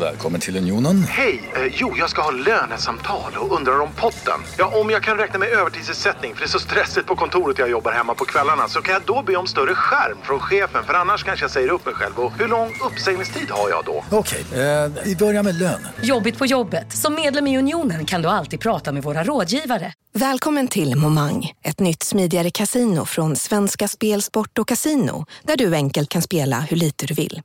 [0.00, 1.02] Välkommen till Unionen.
[1.02, 1.50] Hej!
[1.56, 4.40] Eh, jo, jag ska ha lönesamtal och undrar om potten.
[4.58, 7.70] Ja, om jag kan räkna med övertidsersättning för det är så stressigt på kontoret jag
[7.70, 10.94] jobbar hemma på kvällarna så kan jag då be om större skärm från chefen för
[10.94, 12.18] annars kanske jag säger upp mig själv.
[12.18, 14.04] Och hur lång uppsägningstid har jag då?
[14.10, 15.86] Okej, eh, vi börjar med lön.
[16.02, 16.92] Jobbigt på jobbet.
[16.96, 19.92] Som medlem i Unionen kan du alltid prata med våra rådgivare.
[20.12, 25.74] Välkommen till Momang, ett nytt smidigare casino från Svenska Spel, Sport och Casino där du
[25.74, 27.42] enkelt kan spela hur lite du vill.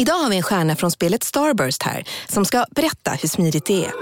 [0.00, 3.84] Idag har vi en stjärna från spelet Starburst här som ska berätta hur smidigt det
[3.84, 3.92] är.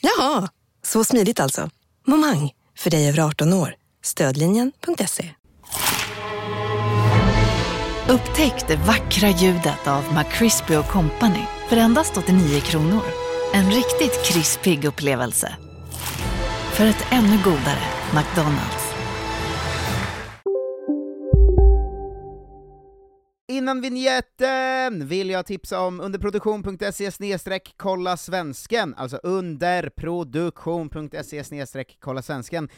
[0.00, 0.48] Jaha,
[0.82, 1.70] så smidigt alltså.
[2.06, 3.74] Momang, för dig över 18 år.
[4.02, 5.30] Stödlinjen.se.
[8.08, 13.02] Upptäck det vackra ljudet av McCrispy Company för endast 89 kronor.
[13.54, 15.56] En riktigt krispig upplevelse.
[16.72, 18.83] För ett ännu godare McDonalds.
[23.48, 27.10] Innan vignetten vill jag tipsa om underproduktion.se
[27.76, 32.68] kolla svensken, alltså underproduktion.se kolla svensken.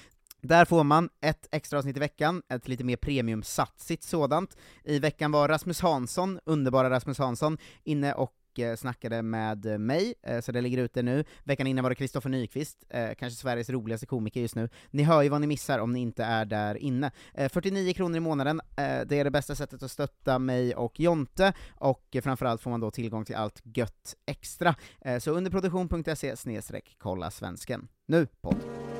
[0.40, 4.56] Där får man ett extra avsnitt i veckan, ett lite mer premiumsatsigt sådant.
[4.84, 10.14] I veckan var Rasmus Hansson, underbara Rasmus Hansson, inne och Eh, snackade med eh, mig,
[10.22, 11.24] eh, så det ligger ute nu.
[11.44, 14.68] Veckan innan var det Kristoffer Nyqvist, kanske Sveriges roligaste komiker just nu.
[14.90, 17.10] Ni hör ju vad ni missar om ni inte är där inne.
[17.34, 22.16] 49 kronor i månaden, det är det bästa sättet att stötta mig och Jonte, och
[22.22, 24.74] framförallt får man då tillgång till allt gött extra.
[25.20, 27.88] Så underproduktion.se snedstreck kolla svensken.
[28.06, 28.95] Nu, podd!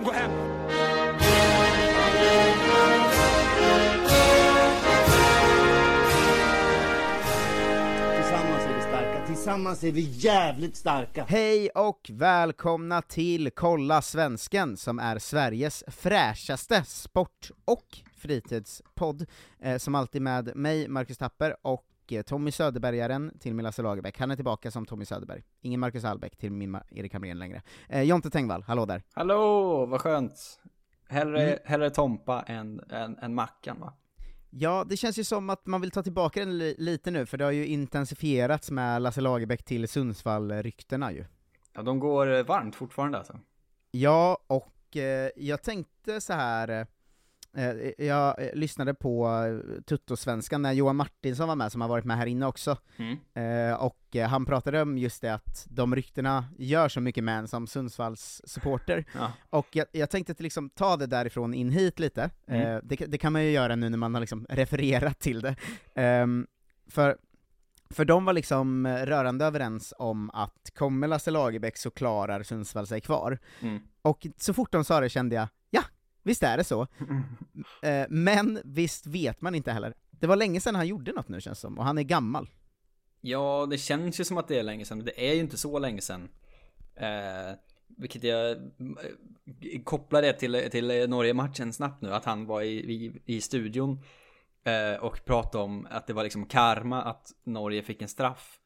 [0.00, 0.30] Kan gå hem.
[8.16, 11.24] Tillsammans är vi starka, tillsammans är vi jävligt starka.
[11.28, 19.26] Hej och välkomna till Kolla Svensken, som är Sveriges fräschaste sport och fritidspodd,
[19.62, 24.18] eh, som alltid med mig, Marcus Tapper, och eh, Tommy Söderbergaren till min Lasse Lagerbäck.
[24.18, 25.42] Han är tillbaka som Tommy Söderberg.
[25.60, 27.62] Ingen Marcus Albeck till min Erik Hamrén längre.
[27.88, 29.02] Eh, Jonte Tengvall, hallå där.
[29.12, 30.60] Hallå, vad skönt.
[31.08, 31.58] Hellre, Mm.
[31.64, 33.94] hellre Tompa än, än, än Mackan va?
[34.50, 37.38] Ja, det känns ju som att man vill ta tillbaka den li- lite nu, för
[37.38, 41.24] det har ju intensifierats med Lasse Lagerbäck till Sundsvall-ryktena ju.
[41.74, 43.38] Ja, de går eh, varmt fortfarande alltså.
[43.90, 46.86] Ja, och eh, jag tänkte så här.
[47.56, 52.04] Eh, jag eh, lyssnade på eh, Tuttosvenskan när Johan Martinsson var med, som har varit
[52.04, 53.18] med här inne också, Mm.
[53.70, 57.38] eh, och eh, han pratade om just det att de ryktena gör så mycket med
[57.38, 59.04] en som Sundsvalls supporter.
[59.14, 59.32] Ja.
[59.50, 62.60] Och jag, jag tänkte att liksom ta det därifrån in hit lite, Mm.
[62.62, 65.56] eh, det, det kan man ju göra nu när man har liksom refererat till det.
[65.94, 66.46] Ehm,
[66.86, 67.16] för,
[67.90, 72.86] för de var liksom eh, rörande överens om att kommer Lasse Lagerbäck så klarar Sundsvall
[72.86, 73.38] sig kvar.
[73.60, 73.80] Mm.
[74.02, 75.48] Och så fort de sa det kände jag, ja,
[76.22, 76.86] visst är det så.
[77.82, 79.94] Eh, men visst vet man inte heller.
[80.10, 82.48] Det var länge sedan han gjorde något nu känns det som, och han är gammal.
[83.20, 85.56] Ja, det känns ju som att det är länge sedan, men det är ju inte
[85.56, 86.28] så länge sedan.
[86.94, 87.54] Eh,
[87.96, 88.56] vilket jag eh,
[89.84, 94.00] kopplar det till, till Norge-matchen snabbt nu, att han var i, i, i studion
[94.64, 98.58] eh, och pratade om att det var liksom karma att Norge fick en straff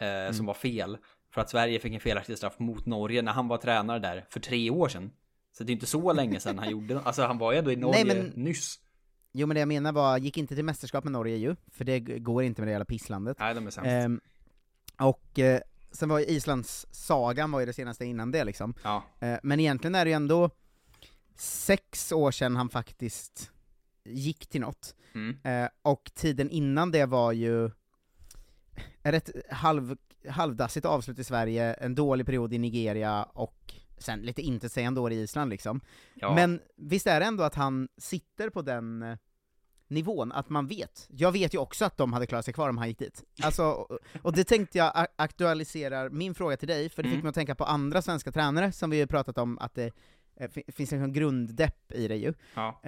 [0.00, 0.98] eh, som var fel.
[1.30, 4.40] För att Sverige fick en felaktig straff mot Norge när han var tränare där för
[4.40, 5.10] tre år sedan.
[5.58, 7.76] Så det är inte så länge sedan han gjorde Alltså han var ju ändå i
[7.76, 8.80] Norge Nej, men- nyss.
[9.32, 12.00] Jo men det jag menar var, gick inte till mästerskap med Norge ju, för det
[12.00, 13.38] går inte med det jävla pisslandet.
[13.38, 13.88] Nej, de är sämst.
[13.88, 14.20] Ehm,
[15.00, 18.74] och eh, sen var ju Islands sagan var ju det senaste innan det liksom.
[18.82, 19.04] Ja.
[19.20, 20.50] Eh, men egentligen är det ju ändå
[21.34, 23.50] sex år sedan han faktiskt
[24.04, 24.94] gick till något.
[25.14, 25.36] Mm.
[25.44, 27.70] Eh, och tiden innan det var ju
[29.02, 29.96] ett halv,
[30.28, 35.16] halvdassigt avslut i Sverige, en dålig period i Nigeria, och sen lite intetsägande år i
[35.20, 35.80] Island liksom.
[36.14, 36.34] Ja.
[36.34, 39.16] Men visst är det ändå att han sitter på den eh,
[39.88, 41.06] nivån, att man vet.
[41.10, 43.24] Jag vet ju också att de hade klarat sig kvar om han gick dit.
[43.42, 43.64] Alltså,
[44.22, 47.16] och, det tänkte jag aktualiserar min fråga till dig, för det Mm.
[47.18, 49.92] fick mig att tänka på andra svenska tränare, som vi har pratat om att det
[50.36, 52.34] eh, fi- finns en grunddepp i det ju.
[52.54, 52.80] Ja.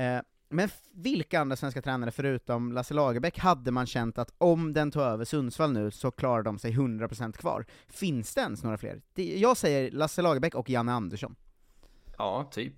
[0.51, 5.03] Men vilka andra svenska tränare förutom Lasse Lagerbäck hade man känt att om den tog
[5.03, 7.65] över Sundsvall nu så klarar de sig 100% kvar?
[7.89, 9.01] Finns det ens några fler?
[9.15, 11.37] Jag säger Lasse Lagerbäck och Janne Andersson.
[12.19, 12.75] Ja, typ.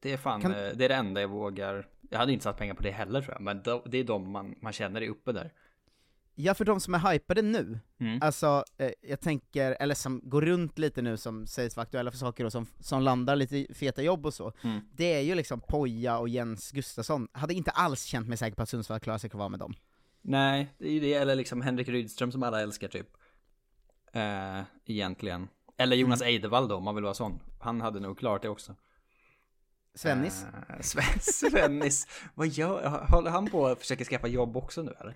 [0.00, 1.88] Det är fan, Kan- eh, det är det enda jag vågar.
[2.10, 4.30] Jag hade inte satt pengar på det heller tror jag, men de- det är de
[4.30, 5.52] man, man känner är uppe där.
[6.34, 8.18] Ja, för de som är hypade nu, Mm.
[8.22, 12.18] alltså, eh, jag tänker, eller som går runt lite nu som sägs vara aktuella för
[12.18, 14.80] saker och som, som landar lite i feta jobb och så, Mm.
[14.92, 17.28] det är ju liksom Poja och Jens Gustafsson.
[17.32, 19.74] Hade inte alls känt mig säker på att Sundsvall klarar sig kvar med dem.
[20.22, 23.08] Nej, det är ju det, eller liksom Henrik Rydström som alla älskar typ.
[24.12, 25.48] Eh, egentligen.
[25.78, 26.28] Eller Jonas Mm.
[26.34, 27.40] Eidevall då, om man vill vara sån.
[27.60, 28.76] Han hade nog klart det också.
[29.94, 30.44] Svennis?
[30.68, 32.06] Eh, Sven- Svennis.
[32.34, 35.14] Vad gör, håller han på att försöka skaffa jobb också nu eller?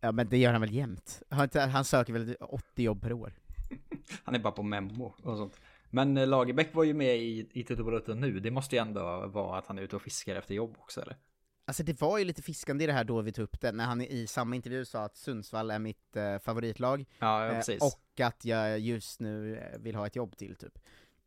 [0.00, 1.22] Ja men det gör han väl jämt?
[1.28, 3.32] Han, han söker väl 80 jobb per år?
[4.24, 5.60] Han är bara på memo och sånt.
[5.90, 8.40] Men eh, Lagerbäck var ju med i, i Tutu nu.
[8.40, 11.16] Det måste ju ändå vara att han är ute och fiskar efter jobb också eller?
[11.64, 13.84] Alltså det var ju lite fiskande i det här då vi tog upp det, när
[13.84, 18.20] han i samma intervju sa att Sundsvall är mitt eh, favoritlag, Ja, ja eh, och
[18.20, 20.78] att jag just nu eh, vill ha ett jobb till typ.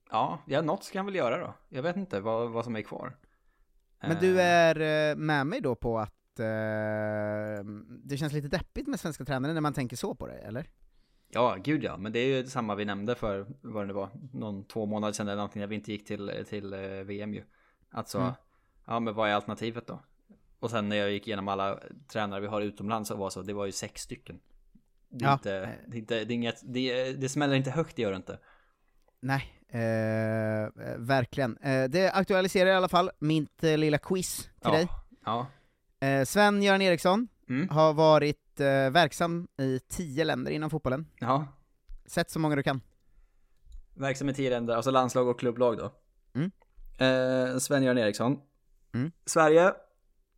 [0.09, 1.53] Ja, ja, något ska han väl göra då.
[1.69, 3.17] Jag vet inte vad, vad som är kvar.
[3.99, 6.20] Men du är eh, med mig då på att
[8.03, 10.69] det känns lite deppigt med svenska tränare när man tänker så på det, eller?
[11.29, 11.97] Ja, gud ja.
[11.97, 15.27] Men det är ju samma vi nämnde för, vad det var, någon två månader sedan
[15.27, 17.43] eller någonting när vi inte gick till, till eh, VM ju.
[17.91, 18.31] Alltså, Mm.
[18.87, 19.99] ja men vad är alternativet då?
[20.59, 23.53] Och sen när jag gick igenom alla tränare vi har utomlands så var så, det
[23.53, 24.39] var ju sex stycken.
[25.09, 25.33] Det Ja.
[25.33, 28.39] inte, det inte, det inget, det, det smäller inte högt, det gör det inte.
[29.19, 31.57] Nej, eh, eh, verkligen.
[31.57, 34.71] Eh, det aktualiserar i alla fall mitt eh, lilla quiz till Ja.
[34.71, 34.87] dig.
[35.25, 35.47] Ja.
[36.01, 37.69] Eh, Sven-Göran Eriksson Mm.
[37.69, 41.07] har varit eh, verksam i tio länder inom fotbollen.
[41.19, 41.47] Ja.
[42.05, 42.81] Sätt så många du kan.
[43.93, 45.91] Verksam i tio länder, alltså landslag och klubblag då.
[46.33, 46.51] Mm.
[46.97, 48.39] Eh, Sven-Göran Eriksson.
[48.93, 49.11] Mm.
[49.25, 49.73] Sverige.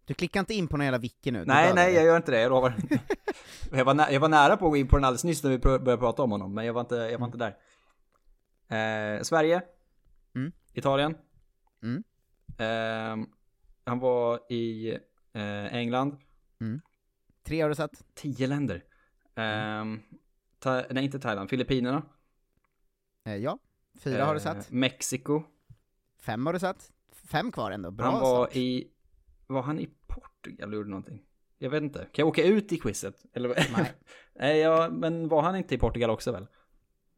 [0.05, 1.43] Du klickar inte in på någon jävla wiki nu.
[1.45, 2.73] Nej, nej, jag gör inte det, jag lovar.
[3.71, 5.57] jag, var jag var nära på att gå in på den alldeles nyss när vi
[5.57, 7.55] pr- började prata om honom, men jag var inte, jag var inte där.
[9.17, 9.61] Eh, Sverige.
[10.35, 10.51] Mm.
[10.73, 11.15] Italien.
[11.83, 12.03] Mm.
[12.57, 13.27] Eh,
[13.85, 14.97] han var i
[15.33, 16.17] eh, England.
[17.43, 18.05] Tre har du satt.
[18.13, 18.83] Tio länder.
[19.35, 19.85] Eh,
[20.63, 21.49] Tha- nej, inte Thailand.
[21.49, 22.03] Filippinerna.
[23.25, 23.59] Eh, ja.
[23.99, 24.71] Fyra har du Eh, satt.
[24.71, 25.43] Mexiko.
[26.19, 26.91] Fem har du satt.
[27.11, 27.91] Fem kvar ändå.
[27.91, 28.55] Bra han var start.
[28.55, 28.87] i,
[29.47, 31.23] var han i Portugal och gjorde någonting?
[31.57, 31.99] Jag vet inte.
[31.99, 33.25] Kan jag åka ut i quizet?
[33.33, 33.49] Eller?
[33.77, 33.93] Nej.
[34.35, 36.47] Nej, ja, men var han inte i Portugal också väl?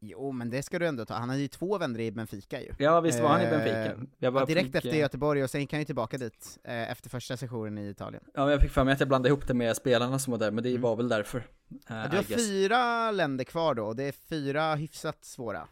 [0.00, 1.14] Jo, men det ska du ändå ta.
[1.14, 2.72] Han hade ju två vändor i Benfica ju.
[2.78, 4.06] Ja, visst var han i Eh, Benfica.
[4.18, 6.90] Jag bara ja, direkt fick, efter Göteborg, och sen gick han ju tillbaka dit eh,
[6.90, 8.22] efter första sessionen i Italien.
[8.34, 10.38] Ja, men jag fick för mig att jag blandade ihop det med spelarna som var
[10.38, 11.38] där, men det var väl därför.
[11.38, 11.44] eh,
[11.90, 12.02] Mm.
[12.02, 15.68] Ja, du har fyra länder kvar då, och det är fyra hyfsat svåra.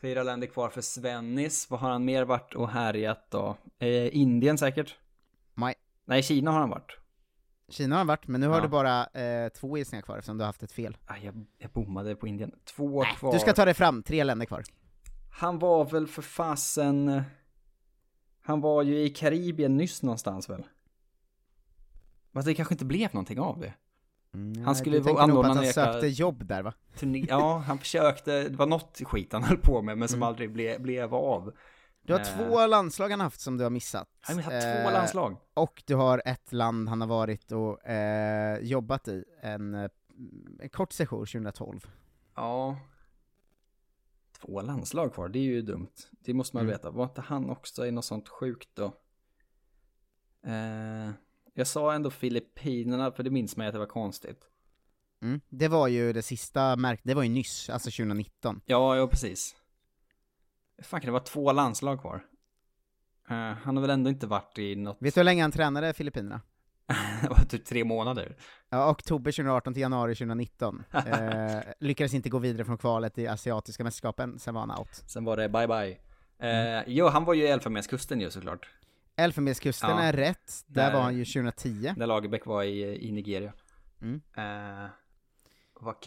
[0.00, 1.70] Fyra länder kvar för Svennis.
[1.70, 3.56] Vad har han mer varit och härjat då?
[3.78, 4.96] Eh, Indien säkert?
[5.54, 5.74] Nej.
[6.04, 6.96] Nej, Kina har han varit.
[7.68, 8.62] Kina har varit, men nu har Ja.
[8.62, 10.96] du bara eh, två gissningar kvar eftersom du har haft ett fel.
[11.06, 12.52] Ah, jag, jag bommade på Indien.
[12.64, 13.32] Två kvar.
[13.32, 14.62] Du ska ta dig fram, tre länder kvar.
[15.40, 17.22] Han var väl för fasen...
[18.42, 20.64] Han var ju i Karibien nyss någonstans väl?
[22.32, 23.74] Fast det kanske inte blev någonting av det.
[24.64, 26.72] Han skulle tänker nog anordna att han jäkla sökte jobb där va?
[26.96, 27.26] turné.
[27.28, 28.48] Ja, han försökte.
[28.48, 30.28] Det var något skit han höll på med, men som Mm.
[30.28, 31.52] aldrig ble, blev av.
[32.08, 34.08] Du har Eh, två landslag han haft som du har missat.
[34.20, 35.36] Han har missat två Eh, landslag.
[35.54, 39.90] Och du har ett land han har varit och eh, jobbat i, en, eh,
[40.60, 41.86] en kort session 2012.
[42.34, 42.76] Ja.
[44.40, 45.92] Två landslag kvar, det är ju dumt.
[46.10, 46.72] Det måste man Mm.
[46.72, 46.90] veta.
[46.90, 48.84] Var inte han också i något sånt sjukt då?
[50.46, 51.10] Eh,
[51.54, 54.40] jag sa ändå Filippinerna, för det minns man att det var konstigt.
[55.22, 55.40] Mm.
[55.48, 58.60] Det var ju det sista det var ju nyss, alltså 2019.
[58.66, 59.56] Ja, ja precis.
[60.78, 62.24] Hur fan kan det vara två landslag kvar?
[63.30, 64.96] Eh, han har väl ändå inte varit i något...
[65.00, 66.40] Vet du hur länge han tränade Filippinerna?
[67.22, 68.36] det var typ tre månader.
[68.68, 70.84] Ja, oktober 2018 till januari 2019.
[70.92, 74.88] Eh, lyckades inte gå vidare från kvalet i asiatiska mästerskapen, sen var han out.
[75.06, 75.90] Sen var det bye bye.
[75.90, 75.98] Eh,
[76.38, 76.84] Mm.
[76.86, 78.68] Jo, han var ju i Elfenbenskusten ju såklart.
[79.16, 80.00] Elfenbenskusten Ja.
[80.00, 81.94] är rätt, där Där- var han ju 2010.
[81.96, 83.52] När Lagerbäck var i, i Nigeria.
[84.02, 84.20] Mm.
[84.36, 84.90] Eh,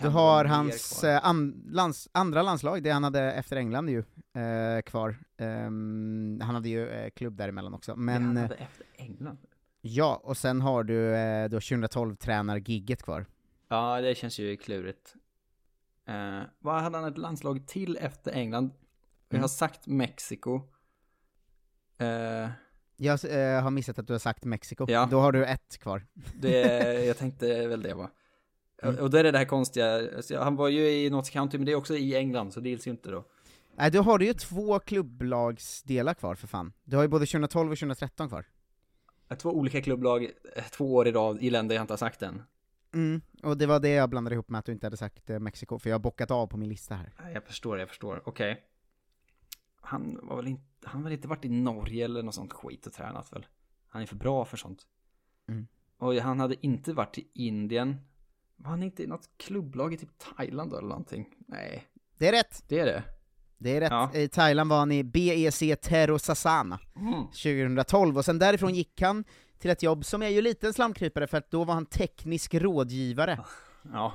[0.01, 4.81] Du har hans eh, an, lands, andra landslag, det han hade efter England ju, eh,
[4.81, 5.17] kvar.
[5.37, 9.37] Ehm, han hade ju eh, klubb däremellan också, men han eh, hade efter England.
[9.81, 13.25] ja, och sen har du eh, då 2012 tränar-gigget kvar.
[13.67, 15.15] Ja, det känns ju klurigt.
[16.07, 18.69] Eh, vad hade han ett landslag till efter England?
[19.29, 19.41] Vi Mm.
[19.41, 20.61] har sagt Mexiko.
[21.97, 22.49] Eh,
[22.97, 25.07] Jag eh, har missat att du har sagt Mexiko, Ja.
[25.11, 26.05] då har du ett kvar.
[26.39, 26.59] det,
[27.05, 28.11] jag tänkte väl det va.
[28.83, 28.95] Mm.
[28.99, 31.65] Och då är det det här konstiga, alltså, han var ju i Notts County, men
[31.65, 33.25] det är också i England, så det gills ju inte då.
[33.75, 36.73] Nej, då har du ju två klubblagsdelar kvar för fan.
[36.83, 38.45] Du har ju både 2012 och 2013 kvar.
[39.37, 40.23] Två olika klubblag,
[40.55, 42.43] eh, två år i rad, i länder jag inte har sagt än.
[42.93, 45.39] Mm, och det var det jag blandade ihop med att du inte hade sagt eh,
[45.39, 47.13] Mexiko, för jag har bockat av på min lista här.
[47.33, 48.21] Jag förstår, jag förstår.
[48.25, 48.63] Okej.
[49.81, 52.87] Han var väl inte, han har väl inte varit i Norge eller något sånt skit
[52.87, 53.45] och tränat väl?
[53.87, 54.87] Han är för bra för sånt.
[55.47, 55.67] Mm.
[55.97, 57.97] Och han hade inte varit i Indien.
[58.55, 61.35] Var han inte i något klubblag i typ Thailand eller någonting?
[61.47, 61.87] Nej,
[62.17, 62.63] Det är rätt!
[62.67, 63.03] det är det.
[63.63, 63.91] Det är rätt.
[63.91, 64.11] Ja.
[64.13, 67.25] I Thailand var han i BEC Terosasana Mm.
[67.27, 69.23] 2012, och sen därifrån gick han
[69.59, 72.53] till ett jobb som är ju lite en slamkrypare för att då var han teknisk
[72.53, 73.39] rådgivare.
[73.93, 74.13] Ja.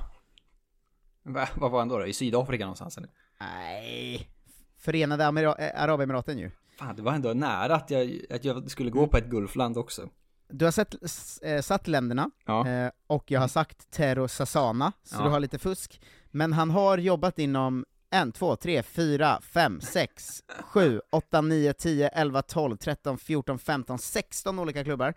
[1.23, 2.05] Va, vad var han då, då?
[2.07, 3.09] I Sydafrika någonstans eller?
[3.39, 4.29] Nej,
[4.77, 6.51] Förenade Amira- äh, Arabemiraten ju.
[6.79, 10.09] Fan, det var ändå nära att jag, att jag skulle gå på ett Gulfland också.
[10.49, 10.95] Du har sett,
[11.43, 12.67] eh, satt länderna, Ja.
[12.67, 15.23] eh, och jag har sagt Tero Sassana, så Ja.
[15.23, 16.01] du har lite fusk.
[16.31, 22.07] Men han har jobbat inom en, två, tre, fyra, fem, sex, sju, åtta, nio, tio,
[22.07, 25.13] elva, tolv, tretton, fjorton, femton, sexton olika klubbar.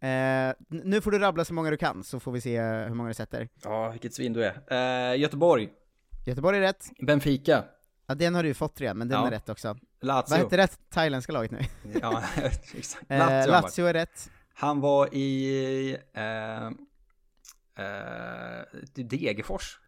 [0.00, 2.94] Eh, nu får du rabbla så många du kan, så får vi se eh, hur
[2.94, 3.48] många du sätter.
[3.64, 5.12] Ja, vilket svin du är.
[5.12, 5.68] Eh, Göteborg.
[6.26, 6.90] Göteborg är rätt.
[7.00, 7.64] Benfica.
[8.06, 9.26] Ja, den har du ju fått redan, men den Ja.
[9.26, 9.76] är rätt också.
[10.00, 10.30] Lazio.
[10.30, 11.60] Vad hette det thailändska laget nu?
[12.02, 12.22] Ja,
[12.74, 13.04] exakt.
[13.08, 13.52] Eh, Lazio.
[13.52, 13.62] var.
[13.62, 14.30] Lazio är rätt.
[14.54, 15.96] Han var i...
[16.12, 16.66] Eh,
[17.84, 18.62] eh,
[18.94, 19.80] Degerfors.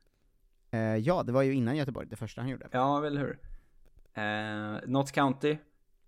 [0.72, 2.68] Eh, ja, det var ju innan Göteborg, det första han gjorde.
[2.70, 3.38] Ja, väl hur?
[4.14, 5.56] Eh, Notts County.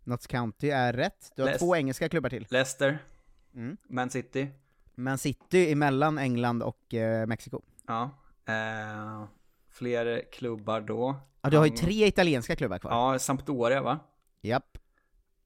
[0.05, 1.33] Notts County är rätt.
[1.37, 1.67] Du har Leicester.
[1.67, 2.47] två engelska klubbar till.
[2.51, 2.99] Leicester.
[3.55, 3.77] Mm.
[3.89, 4.49] Man City.
[4.95, 7.63] Man City emellan England och eh, Mexiko.
[7.87, 8.11] Ja.
[8.47, 9.25] Eh,
[9.71, 11.17] fler klubbar då.
[11.43, 12.91] Ja, du har ju Han- tre italienska klubbar kvar.
[12.91, 13.99] Ja, Sampdoria va?
[14.41, 14.79] Japp.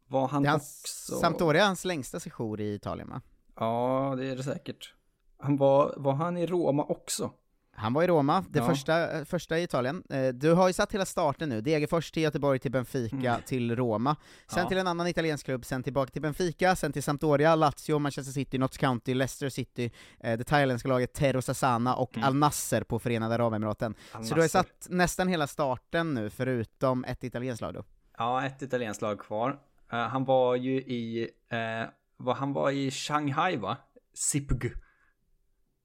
[0.06, 1.20] Var han Det är hans, också...
[1.20, 3.20] Sampdoria är hans längsta sejour i Italien va?
[3.56, 4.94] Ja, det är det säkert.
[5.38, 7.30] Han var, var han i Roma också?
[7.78, 8.66] Han var i Roma, det Ja.
[8.66, 10.02] första, eh, första i Italien.
[10.10, 13.40] Eh, Du har ju satt hela starten nu, Degerfors till Göteborg, till Benfica, Mm.
[13.46, 14.16] till Roma.
[14.50, 14.68] Sen Ja.
[14.68, 18.58] till en annan italiensk klubb, sen tillbaka till Benfica, sen till Sampdoria, Lazio, Manchester City,
[18.58, 22.26] Notts County, Leicester City, eh, det thailändska laget Tero Sassana och Mm.
[22.28, 23.94] Al Nasser på Förenade Arabemiraten.
[24.12, 27.84] Så du har ju satt nästan hela starten nu, förutom ett italienskt lag då.
[28.18, 29.58] Ja, ett italienskt lag kvar.
[29.92, 31.28] Eh, han var ju i...
[31.52, 33.76] Uh, var, han var i Shanghai va?
[34.14, 34.72] Sipg.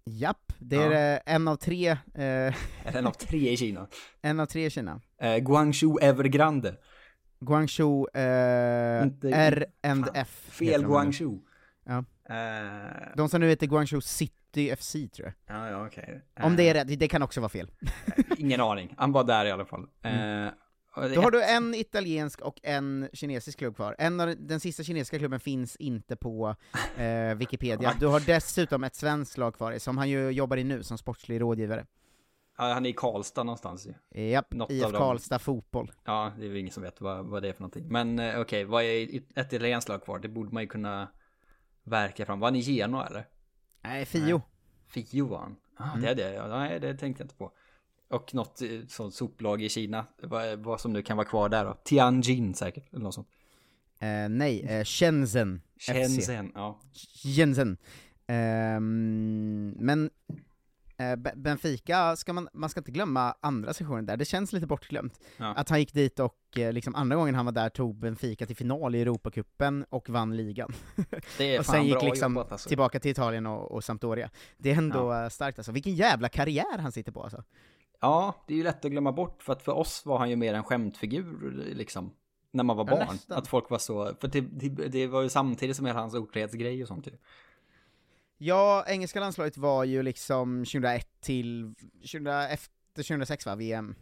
[0.06, 1.16] Japp, det är Ja.
[1.26, 2.56] eh, en av tre, eh,
[2.96, 3.88] en av tre i Kina.
[4.22, 5.02] en av tre i Kina.
[5.24, 6.76] Uh, Guangzhou Evergrande.
[7.40, 10.46] Guangzhou eh, Inte- R&F.
[10.50, 10.88] Fel heter de nu.
[10.90, 11.40] Guangzhou.
[11.86, 11.98] Ja.
[12.30, 15.58] Eh, De som nu heter Guangzhou City FC tror jag.
[15.58, 16.22] ja, ja, okej.
[16.42, 17.72] Om det Eh, är rätt, det kan också vara fel.
[18.38, 18.94] Ingen aning.
[18.98, 19.82] Han var där i alla fall.
[20.04, 20.54] Eh, det-
[20.96, 23.96] Då har du en italiensk och en kinesisk klubb kvar.
[23.98, 26.56] En av, den sista kinesiska klubben finns inte på
[26.98, 27.94] eh, Wikipedia.
[28.00, 31.42] Du har dessutom ett svenskt lag kvar, som han ju jobbar i nu, som sportslig
[31.42, 31.86] rådgivare.
[32.58, 34.22] Ja, han är i Karlstad någonstans ju.
[34.32, 34.84] Japp, Något IF.
[34.92, 35.92] Karlstad Fotboll.
[36.06, 37.88] Ja, det är väl ingen som vet vad, vad det är för någonting.
[37.88, 39.04] Men eh, okej, vad är
[39.36, 40.20] ett italienskt lag kvar?
[40.20, 41.08] Det borde man ju kunna
[41.84, 42.40] verka fram.
[42.40, 43.26] Var han i Genoa eller?
[43.82, 44.42] Nej, Fio.
[44.88, 45.56] Fio var han.
[45.78, 46.02] Ah, Mm.
[46.02, 46.34] det är det.
[46.34, 47.52] Ja, nej, det tänkte jag inte på.
[48.14, 50.06] Och något eh, sånt soplag i Kina.
[50.22, 51.78] Vad, vad som nu kan vara kvar där då.
[51.84, 53.28] Tianjin säkert, eller något sånt.
[54.00, 55.88] Eh, nej, eh, Shenzhen FC.
[55.88, 56.80] Shenzhen, ja.
[57.36, 57.78] Shenzhen.
[58.28, 60.10] Ehm, men
[60.98, 64.68] eh, Be- Benfica, ska man, man ska inte glömma andra sessionen där, det känns lite
[64.68, 65.20] bortglömt.
[65.38, 65.54] Ja.
[65.54, 68.56] Att han gick dit och eh, liksom andra gången han var där tog Benfica till
[68.56, 70.74] final i Europacupen och vann ligan.
[71.38, 72.70] Det är och sen gick liksom jobbat alltså.
[72.70, 74.30] tillbaka till Italien och, och Sampdoria.
[74.58, 75.72] Det är ändå eh, starkt alltså.
[75.72, 77.44] Vilken jävla karriär han sitter på alltså.
[78.04, 80.36] Ja, det är ju lätt att glömma bort för att för oss var han ju
[80.36, 82.14] mer en skämtfigur liksom.
[82.52, 83.08] När man var barn.
[83.12, 83.38] nästan.
[83.38, 86.82] att folk var så, för det, det, det var ju samtidigt som hela hans otrohetsgrej
[86.82, 87.12] och sånt ju.
[88.38, 93.96] Ja, engelska landslaget var ju liksom 2001 till 2000, efter 2006 va, VM?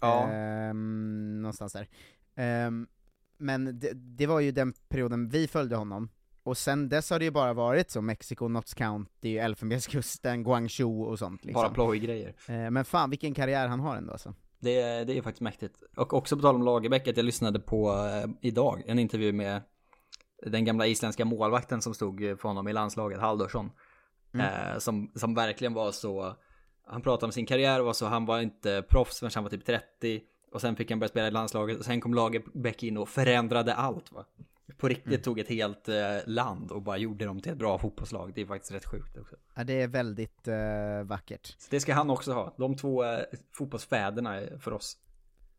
[0.00, 0.28] Ja.
[0.28, 1.88] Ehm, någonstans där.
[2.34, 2.86] Ehm,
[3.36, 6.08] men det, det var ju den perioden vi följde honom,
[6.48, 11.18] och sen dess har det ju bara varit så Mexiko, Notts County, Elfenbenskusten, Guangzhou och
[11.18, 11.62] sånt liksom.
[11.62, 12.34] Bara plojgrejer.
[12.48, 14.34] Ehm, men fan vilken karriär han har ändå alltså.
[14.60, 15.74] Det, är- det är faktiskt mäktigt.
[15.96, 19.62] Och också på tal om Lagerbäck, att jag lyssnade på eh, idag en intervju med
[20.46, 23.70] den gamla isländska målvakten som stod eh, för honom i landslaget, Haldorsson.
[24.34, 26.36] Eh, som, som verkligen var så,
[26.86, 29.50] han pratade om sin karriär och var så, han var inte proffs förrän han var
[29.50, 30.20] typ 30.
[30.52, 33.74] Och sen fick han börja spela i landslaget och sen kom Lagerbäck in och förändrade
[33.74, 34.24] allt va.
[34.76, 35.96] På riktigt tog ett helt eh,
[36.26, 38.32] land och bara gjorde dem till ett bra fotbollslag.
[38.34, 39.36] Det är faktiskt rätt sjukt också.
[39.54, 41.54] Ja, det är väldigt eh, vackert.
[41.58, 42.54] Så det ska han också ha.
[42.58, 43.20] De två eh,
[43.52, 44.96] fotbollsfäderna för oss.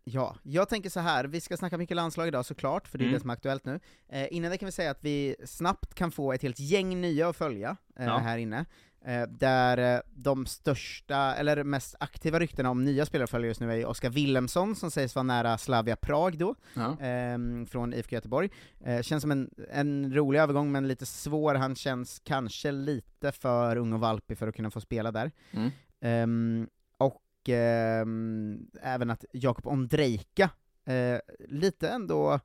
[0.04, 1.26] Ja, jag tänker så här.
[1.26, 3.14] vi ska snacka mycket landslag idag såklart, för det är Mm.
[3.14, 3.80] det som är aktuellt nu.
[4.10, 7.30] Eh, innan det kan vi säga att vi snabbt kan få ett helt gäng nya
[7.30, 8.18] att följa eh, Ja.
[8.18, 8.66] här inne.
[9.06, 13.74] Eh, där eh, de största, eller mest aktiva ryktena om nya spelare följer just nu
[13.82, 16.98] är Oskar Willemsson, som sägs vara nära Slavia Prag då, Ja.
[17.02, 18.50] ehm, från IFK Göteborg.
[18.80, 21.56] Eh, känns som en, en rolig övergång, men lite svår.
[21.56, 25.32] Han känns kanske lite för ung och valpig för att kunna få spela där.
[25.52, 25.70] Mm.
[26.02, 30.50] Ehm, och ehm, även att Jakob Ondrejka,
[30.86, 32.40] eh, lite ändå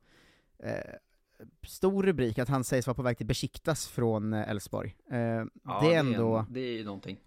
[1.67, 4.97] stor rubrik att han sägs vara på väg till Besiktas från eh, Elfsborg.
[5.11, 5.47] Eh, Ja,
[5.83, 7.19] det är ändå, en- det är ju någonting.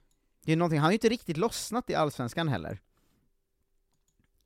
[0.45, 2.79] det är någonting, han har ju inte riktigt lossnat i Allsvenskan heller.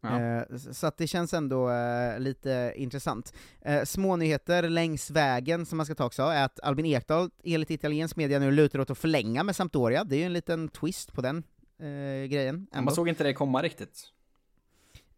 [0.04, 0.20] Ja.
[0.22, 3.34] Eh, så att det känns ändå eh, lite intressant.
[3.86, 8.16] Små nyheter längs vägen som man ska ta också, är att Albin Ekdal enligt italiensk
[8.16, 11.22] media nu lutar åt att förlänga med Sampdoria, det är ju en liten twist på
[11.22, 11.38] den
[11.80, 12.56] eh, grejen.
[12.72, 12.82] ändå.
[12.86, 14.12] Man såg inte det komma riktigt.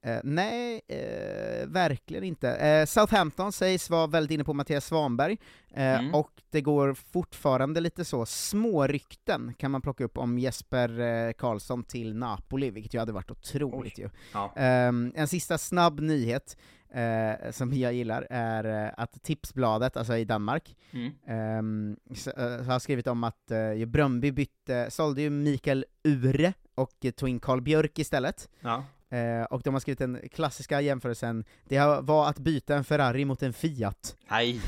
[0.06, 2.50] Eh, nej, eh, verkligen inte.
[2.56, 5.38] Eh, Southampton sägs vara väldigt inne på Mattias Svanberg,
[5.74, 6.16] eh, Mm.
[6.16, 11.32] och det går fortfarande lite så små rykten kan man plocka upp om Jesper eh,
[11.34, 14.10] Karlsson till Napoli, vilket ju hade varit otroligt ju.
[14.34, 14.54] Ja.
[14.56, 16.58] Ehm, en sista snabb nyhet
[16.94, 21.12] eh, som jag gillar är eh, att Tipsbladet, alltså i Danmark, Mm.
[21.28, 21.98] ehm,
[22.38, 27.30] eh, har skrivit om att uh, Bröndby bytte, sålde ju Mikael Ure och eh, tog
[27.30, 28.50] in Karl Björk istället.
[28.62, 28.84] Ja.
[29.14, 33.44] Eh, och de har skrivit den klassiska jämförelsen, det var att byta en Ferrari mot
[33.44, 34.16] en Fiat.
[34.30, 34.62] Nej.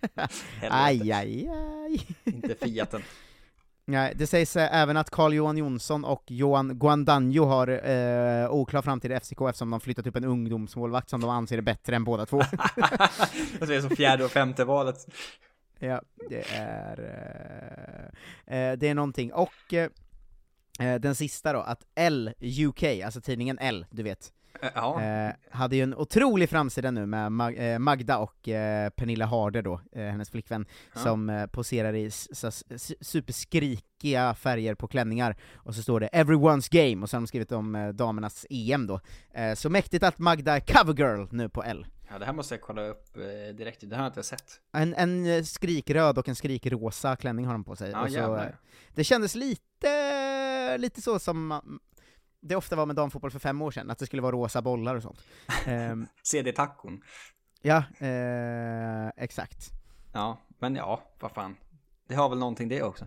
[0.70, 2.06] Aj, aj, aj.
[2.24, 3.02] Inte Fiaten.
[3.84, 9.12] Nej, det sägs eh, även att Carl-Johan Jonsson och Johan Guandanjo har eh, oklar framtid
[9.12, 12.26] i FCK eftersom de flyttat upp en ungdomsmålvakt som de anser är bättre än båda
[12.26, 12.38] två.
[13.58, 15.06] det är som fjärde och femte valet.
[15.78, 16.98] ja, det är...
[18.46, 19.32] Eh, eh, det är någonting.
[19.32, 19.90] Och eh,
[20.78, 22.32] den sista då, att L
[22.68, 24.32] UK, alltså tidningen L, du vet,
[24.62, 25.02] Eh, Ja.
[25.02, 29.62] Eh, hade ju en otrolig framsida nu med Mag- eh, Magda och eh, Pernilla Harder
[29.62, 31.00] då, eh, hennes flickvän, Ja.
[31.00, 32.10] som eh, poserar i
[33.00, 37.52] superskrikiga färger på klänningar, och så står det 'Everyone's Game' och så har de skrivit
[37.52, 39.00] om eh, damernas EM då.
[39.34, 41.86] Eh, så mäktigt att Magda är covergirl nu på L.
[42.10, 43.90] ja, det här måste jag kolla upp eh, direkt.
[43.90, 44.60] Det har jag inte sett.
[44.72, 47.90] En, en eh, skrikröd och en skrikrosa klänning har de på sig.
[47.90, 48.48] Ja, och så, eh,
[48.94, 51.60] det kändes lite, lite så som
[52.40, 54.94] det ofta var med damfotboll för fem år sedan, att det skulle vara rosa bollar
[54.94, 55.20] och sånt.
[55.66, 57.02] Ehm, CD-tacon.
[57.62, 59.70] Ja, eh, exakt.
[60.12, 61.56] Ja, men ja, vad fan.
[62.08, 63.06] Det har väl någonting det också.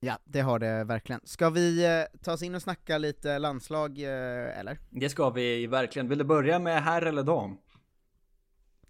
[0.00, 1.20] Ja, det har det verkligen.
[1.24, 4.78] Ska vi eh, ta oss in och snacka lite landslag, eh, eller?
[4.90, 6.08] Det ska vi verkligen.
[6.08, 7.58] Vill du börja med herr eller dam?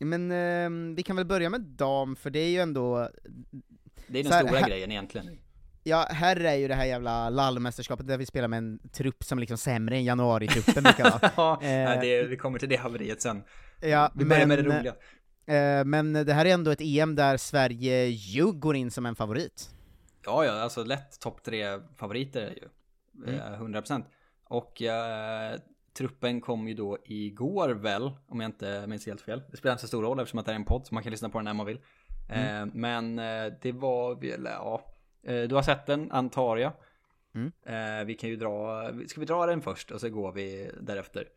[0.04, 3.08] Men eh, vi kan väl börja med dam, för det är ju ändå...
[4.06, 5.38] Det är den här, stora här- grejen egentligen.
[5.82, 9.38] Ja, här är ju det här jävla lallmästerskapet där vi spelar med en trupp som
[9.38, 10.84] liksom sämre än januari-truppen
[11.36, 13.42] ja, Eh, det, vi kommer till det haveriet sen.
[13.80, 14.94] Ja, Vi börjar med det men, roliga.
[15.80, 19.14] eh, men det här är ändå ett EM där Sverige ju går in som en
[19.16, 19.70] favorit.
[20.24, 21.64] Ja, ja, alltså lätt topp tre
[21.96, 22.68] favoriter är ju.
[23.32, 23.54] Mm.
[23.74, 24.04] Eh, 100%.
[24.44, 25.54] Och eh,
[26.00, 29.42] truppen kom ju då igår väl, om jag inte minns helt fel.
[29.50, 31.10] Det spelar inte så stor roll eftersom att det är en podd så man kan
[31.10, 31.80] lyssna på den när man vill.
[32.28, 32.68] Mm.
[32.68, 34.84] Eh, men eh, det var väl, ja.
[35.22, 36.72] Eh, du har sett den, antar jag.
[37.34, 37.52] Mm.
[37.66, 41.28] Eh, vi kan ju dra, ska vi dra den först och så går vi därefter.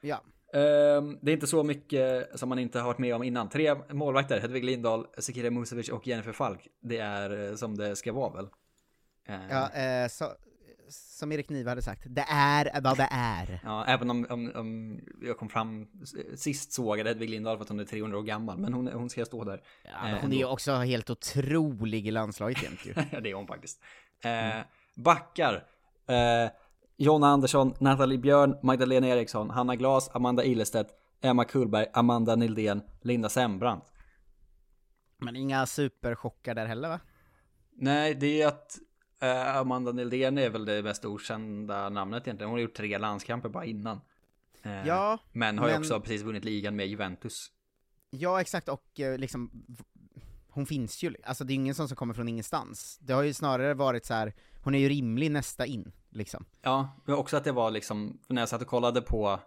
[0.00, 0.20] Ja.
[0.52, 3.48] Ehm, det är inte så mycket som man inte har varit med om innan.
[3.48, 6.68] Tre målvakter, Hedvig Lindahl, Sekira Musovic och Jennifer Falk.
[6.80, 8.48] Det är eh, som det ska vara väl?
[9.50, 10.24] Ja, eh, så,
[10.92, 13.60] som Erik Niva hade sagt, det är vad det är.
[13.64, 15.88] Ja, även om, om, om jag kom fram
[16.36, 19.10] sist såg jag Hedvig Lindahl för att hon är 300 år gammal, men hon, hon
[19.10, 19.62] ska stå där.
[19.84, 22.94] Ja, hon är ju också helt otrolig i landslaget jämt ju.
[23.12, 23.82] Ja, det är hon faktiskt.
[24.24, 25.64] Eh, backar.
[26.06, 26.50] Eh,
[26.96, 30.90] Jonna Andersson, Nathalie Björn, Magdalena Eriksson, Hanna Glas, Amanda Ilestedt,
[31.22, 33.84] Emma Kullberg, Amanda Nildén, Linda Sembrant.
[35.18, 37.00] Men inga superchockar där heller va?
[37.76, 38.78] Nej, det är att
[39.22, 42.50] eh, Amanda Nildén är väl det mest okända namnet egentligen.
[42.50, 44.00] Hon har gjort tre landskamper bara innan.
[44.62, 47.50] Eh, Ja, men har ju men- också precis vunnit ligan med Juventus.
[48.10, 49.50] Ja, exakt, och eh, liksom,
[50.48, 52.98] hon finns ju, alltså det är ingen som kommer från ingenstans.
[53.02, 54.34] Det har ju snarare varit så här.
[54.64, 56.44] hon är ju rimlig nästa in, liksom.
[56.62, 59.40] Ja, men också att det var liksom, när jag satt och kollade på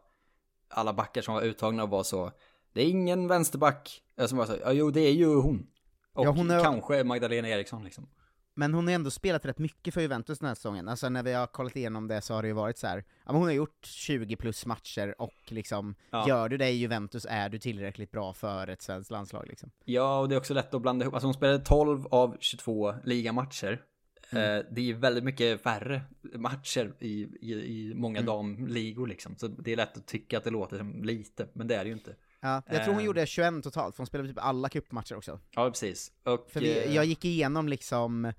[0.70, 2.32] alla backar som var uttagna och var så,
[2.74, 4.02] det är ingen vänsterback.
[4.28, 5.68] Som var så, ja jo det är ju hon.
[6.14, 8.08] Och Ja, hon är- kanske Magdalena Eriksson liksom.
[8.58, 11.34] Men hon har ändå spelat rätt mycket för Juventus den här säsongen, alltså när vi
[11.34, 12.98] har kollat igenom det så har det ju varit så här.
[12.98, 16.28] ja men hon har gjort 20 plus matcher och liksom, Ja.
[16.28, 19.72] gör du det i Juventus är du tillräckligt bra för ett svenskt landslag liksom.
[19.86, 21.14] Ja, och det är också lätt att blanda ihop.
[21.14, 23.82] Alltså hon spelade 12 av 22 ligamatcher.
[24.32, 24.58] Mm.
[24.60, 26.02] Eh, Det är väldigt mycket färre
[26.36, 27.10] matcher i,
[27.42, 28.26] i, i många Mm.
[28.26, 29.36] damligor liksom.
[29.38, 31.88] Så det är lätt att tycka att det låter som lite, men det är det
[31.88, 32.16] ju inte.
[32.46, 33.06] Ja, jag tror hon Eh.
[33.06, 35.40] gjorde 21 totalt, för hon spelade typ alla cupmatcher också.
[35.56, 36.12] Ja, precis.
[36.26, 38.34] Och, För vi, eh, jag gick igenom liksom,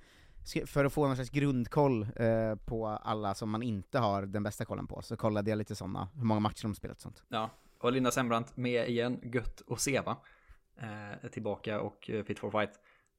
[0.66, 4.64] för att få någon slags grundkoll eh, på alla som man inte har den bästa
[4.64, 7.22] kollen på, så kollade jag lite sådana, hur många matcher de spelat och sånt.
[7.28, 10.16] Ja, och Linda Sembrant med igen, gött och seva.
[10.80, 12.70] Eh, är tillbaka och eh, fit for fight.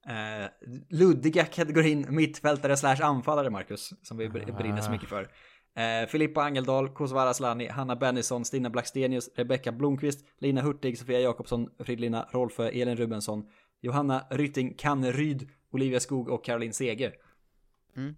[0.07, 0.47] Eh,
[0.89, 5.27] luddiga kategorin mittfältare slash anfallare, Marcus, som vi br- brinner så mycket för.
[5.77, 11.69] Eh, Filippa Angeldal, Kosovare Asllani, Hanna Bennison, Stina Blackstenius, Rebecka Blomqvist, Lina Hurtig, Sofia Jakobsson,
[11.79, 13.49] Fridlina Rolfö, Elin Rubensson,
[13.81, 17.13] Johanna Rytting Kanneryd, Olivia Skog och Caroline Seger.
[17.95, 18.09] Mm.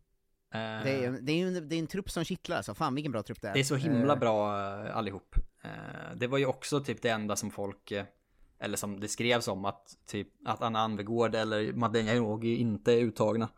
[0.54, 3.12] Eh, Det är, det, är en, det är en trupp som kittlar alltså, fan vilken
[3.12, 3.54] bra trupp det är.
[3.54, 4.52] det är så himla Eh, bra
[4.94, 5.36] allihop.
[5.64, 5.70] Eh,
[6.16, 7.94] det var ju också typ det enda som folk,
[8.60, 12.98] eller som det skrevs om att typ att Anna Anvegård eller Madeleine Janogy inte är
[13.00, 13.50] uttagna.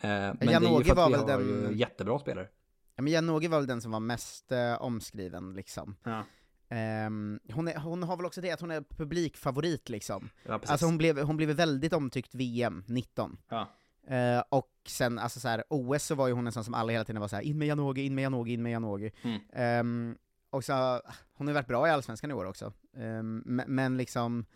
[0.00, 2.48] Men det är ju Janogy för att vi har den- jättebra spelare.
[2.96, 5.96] Ja, men Janogy var väl den som var mest eh, omskriven liksom.
[6.04, 6.24] Ja.
[6.68, 10.30] Ehm, hon, är, hon har väl också det att hon är publikfavorit liksom.
[10.42, 10.70] Ja, precis.
[10.70, 13.36] Alltså hon blev, hon blev väldigt omtyckt VM 19.
[13.48, 13.68] Ja.
[14.06, 16.92] Eh, och sen, alltså så här, OS så var ju hon en sån som alla
[16.92, 19.10] hela tiden var så här: in med Janogy, in med Janogy, in med Janogy.
[19.22, 19.40] Mm.
[19.52, 20.18] Ehm,
[20.50, 21.00] och så,
[21.34, 22.72] hon har varit bra i Allsvenskan i år också.
[22.96, 24.46] Ehm, men, men liksom,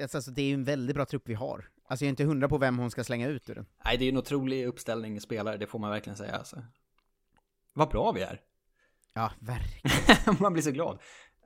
[0.00, 1.68] alltså det är ju en väldigt bra trupp vi har.
[1.86, 3.66] Alltså jag är inte hundra på vem hon ska slänga ut ur den.
[3.84, 6.62] Nej, det är ju en otrolig uppställning spelare, det får man verkligen säga alltså.
[7.74, 8.40] Vad bra vi är.
[9.14, 10.36] Ja, verkligen.
[10.40, 10.98] man blir så glad.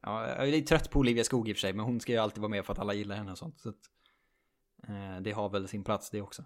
[0.03, 2.13] Ja, jag är lite trött på Olivia Skog i och för sig, men hon ska
[2.13, 3.61] ju alltid vara med för att alla gillar henne och sånt.
[3.61, 3.77] Så att,
[4.89, 6.45] eh, det har väl sin plats det också.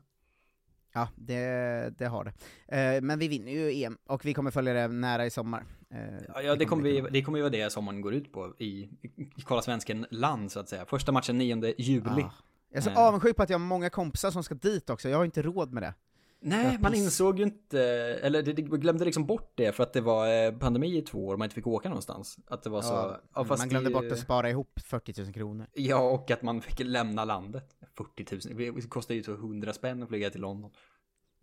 [0.95, 2.33] Ja, det, det har det.
[2.79, 5.64] Eh, men vi vinner ju EM, och vi kommer följa det nära i sommar.
[5.90, 5.99] Eh,
[6.35, 8.90] Ja, ja det, kommer vi, det kommer ju vara det sommaren går ut på i,
[9.37, 10.85] i Kolla Svensken-land så att säga.
[10.87, 12.03] Första matchen 9 juli.
[12.16, 12.33] Ja.
[12.71, 12.99] Jag är så Eh.
[12.99, 15.73] avundsjuk på att jag har många kompisar som ska dit också, jag har inte råd
[15.73, 15.95] med det.
[16.44, 17.81] Nej, man insåg ju inte,
[18.22, 21.33] eller det, glömde liksom bort det för att det var eh, pandemi i två år
[21.33, 22.38] och man inte fick åka någonstans.
[22.46, 25.22] Att det var så, Ja, ja, fast man glömde det- bort att spara ihop 40
[25.22, 25.66] 000 kronor.
[25.72, 27.76] Ja, och att man fick lämna landet.
[27.96, 30.70] 40 000, det kostar ju så 100 spänn att flyga till London.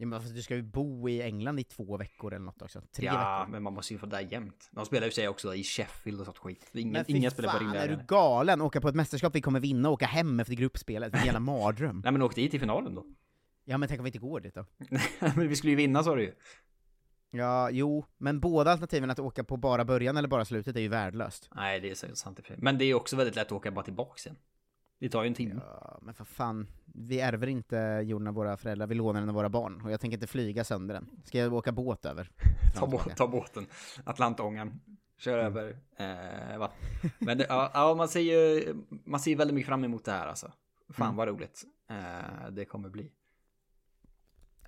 [0.01, 2.81] Ja, men fast du ska ju bo i England i två veckor eller något också.
[2.95, 3.51] Tre ja, veckor.
[3.51, 4.69] men man måste ju vara där jämt.
[4.71, 6.69] De spelar ju sig också i Sheffield och sånt skit.
[6.73, 8.61] Ingen, Men inga spelar på rimliga är du galen?
[8.61, 11.99] Åka på ett mästerskap vi kommer vinna och åka hem efter gruppspelet, vilken jävla mardröm.
[12.03, 13.05] Nej men åk dit i finalen då.
[13.69, 14.65] Ja men tänk om vi inte går dit då?
[15.35, 16.33] men vi skulle ju vinna sa du ju.
[17.31, 20.87] Ja, jo, men båda alternativen att åka på bara början eller bara slutet är ju
[20.87, 21.49] värdelöst.
[21.55, 22.39] Nej, det är säkert sant.
[22.57, 24.37] Men det är också väldigt lätt att åka bara tillbaks igen.
[24.99, 25.61] Det tar ju en timme.
[25.65, 29.35] Ja, men för fan, vi ärver inte jorden av våra föräldrar, vi lånar den av
[29.35, 31.09] våra barn, och jag tänker inte flyga sönder den.
[31.25, 32.31] Ska jag åka båt över?
[32.75, 33.15] Ta, bå- tillbaka.
[33.15, 33.65] ta båten.
[34.03, 34.79] Atlantångan.
[35.17, 35.45] Kör Mm.
[35.57, 35.77] över
[36.51, 36.77] eh, vatten.
[37.19, 38.63] Men det, ja, ja, man ser ju
[39.05, 40.51] man ser väldigt mycket fram emot det här alltså.
[40.89, 41.17] Fan Mm.
[41.17, 41.63] vad roligt.
[41.89, 43.11] Eh, det kommer bli.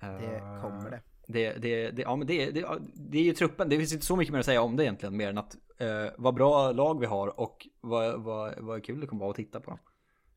[0.02, 1.00] Det Eh, kommer det.
[1.26, 4.16] Det, det, det, ja, men det, det, det är ju truppen, det finns inte så
[4.16, 7.06] mycket mer att säga om det egentligen, mer än att eh, vad bra lag vi
[7.06, 9.78] har och vad, vad, vad kul det kommer vara att titta på.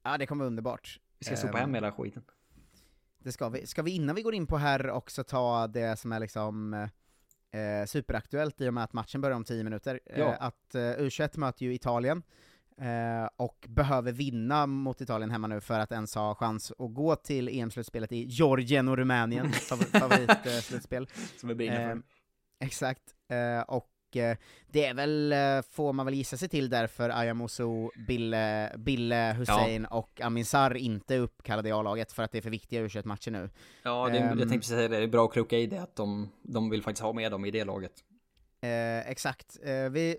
[0.03, 0.99] Ja, det kommer vara underbart.
[1.19, 2.23] Vi ska sopa Ehm, hem hela skiten.
[3.19, 3.67] Det ska vi.
[3.67, 6.73] Ska vi innan vi går in på här också ta det som är liksom
[7.51, 9.99] eh, superaktuellt i och med att matchen börjar om 10 minuter.
[10.05, 10.13] Ja.
[10.15, 12.23] Eh, att eh, U21 möter ju Italien,
[12.81, 17.15] eh, och behöver vinna mot Italien hemma nu för att ens ha chans att gå
[17.15, 21.07] till EM-slutspelet i Georgien och Rumänien, favor- favoritslutspel.
[21.37, 21.95] Som vi brinner för.
[21.95, 21.97] Eh,
[22.59, 23.91] exakt, eh, och
[24.67, 25.33] det är väl,
[25.71, 31.15] får man väl gissa sig till därför Ayamoso, Bille, Bille Hussein och Amin Sarr inte
[31.15, 33.49] är uppkallade i A-laget för att det är för viktiga u matcher nu.
[33.83, 35.81] Ja, det, ehm, jag tänkte precis säga det, det är bra att kroka i det,
[35.81, 37.91] att de, de vill faktiskt ha med dem i det laget.
[38.61, 40.17] Eh, exakt, eh, vi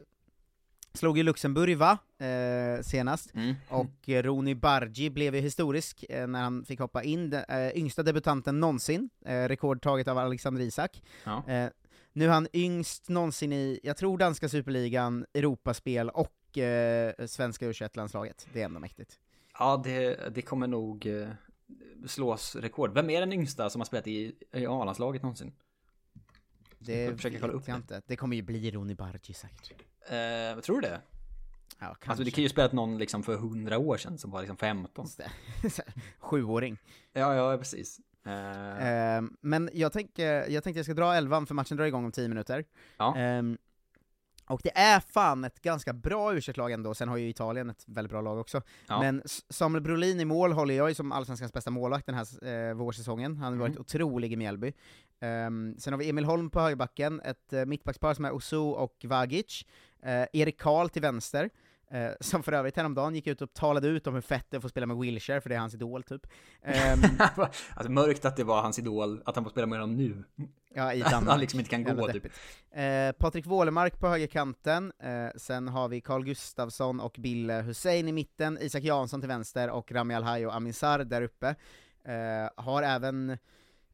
[0.97, 3.55] slog ju Luxemburg va, eh, senast, Mm.
[3.69, 7.77] och eh, Roni Bargi blev ju historisk eh, när han fick hoppa in, den eh,
[7.77, 11.03] yngsta debutanten någonsin, eh, rekordtaget av Alexander Isak.
[11.25, 11.43] Ja.
[11.49, 11.69] Eh,
[12.13, 17.73] nu är han yngst någonsin i, jag tror danska superligan, Europaspel och eh, svenska u
[17.95, 19.19] landslaget det är ändå mäktigt.
[19.59, 21.07] Ja, det, det kommer nog
[22.07, 22.95] slås rekord.
[22.95, 25.53] Vem är den yngsta som har spelat i, i A-landslaget någonsin?
[26.79, 27.79] Det Jag försöker kolla upp jag det.
[27.81, 29.83] inte, det kommer ju bli Roni Bargi säkert.
[30.09, 31.01] Eh, tror du det?
[31.79, 32.11] Ja, kanske.
[32.11, 35.07] Alltså det kan ju spelat någon liksom för hundra år sedan som var liksom 15.
[36.19, 36.79] Sjuåring.
[37.13, 38.01] Ja, ja, precis.
[38.27, 42.05] Eh, Eh, men jag, tänker, jag tänkte jag ska dra elvan för matchen drar igång
[42.05, 42.65] om 10 minuter.
[42.97, 43.17] Ja.
[43.17, 43.59] Ehm,
[44.49, 47.85] och det är fan ett ganska bra u lag ändå, sen har ju Italien ett
[47.87, 48.63] väldigt bra lag också.
[48.89, 49.01] Ja.
[49.01, 52.75] Men Samuel Brolin i mål håller jag ju som allsvenskans bästa målvakt den här eh,
[52.75, 53.81] vårsäsongen, han har varit Mm.
[53.81, 54.73] otrolig i Mjällby.
[55.21, 59.05] Ehm, sen har vi Emil Holm på högerbacken, ett uh, mittbackspar som är Osu och
[59.05, 59.65] Vagic,
[60.07, 61.51] Eh, Erik Karl till vänster,
[61.91, 64.59] eh, som för övrigt häromdagen gick ut och talade ut om hur fett det är
[64.59, 66.27] att få spela med Wilshire, för det är hans idol typ.
[66.63, 67.01] Ehm,
[67.75, 70.25] alltså mörkt att det var hans idol, att han får spela med honom nu.
[70.75, 71.25] Ja, i Danmark.
[71.29, 72.25] han liksom inte kan gå typ.
[72.71, 74.93] Eh, Patrik Wålemark på högerkanten,
[75.37, 79.93] sen har vi Carl Gustafsson och Bille Hussein i mitten, Isak Jansson till vänster och
[79.93, 81.55] Rami Alhaj och Amin Sarr där uppe.
[82.57, 83.39] Har även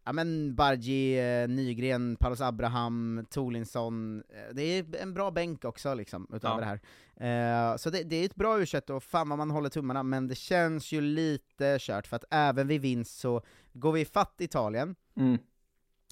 [0.05, 5.95] Ja men Bargi, eh, Nygren, Paulus Abraham, Tolinsson, eh, det är en bra bänk också
[5.95, 6.61] liksom, utöver Ja.
[6.61, 6.81] det
[7.17, 7.71] här.
[7.73, 10.29] Eh, så det, det är ett bra u och fan vad man håller tummarna, men
[10.29, 14.95] det känns ju lite kört, för att även vid vinst så går vi ifatt Italien,
[15.17, 15.39] Mm.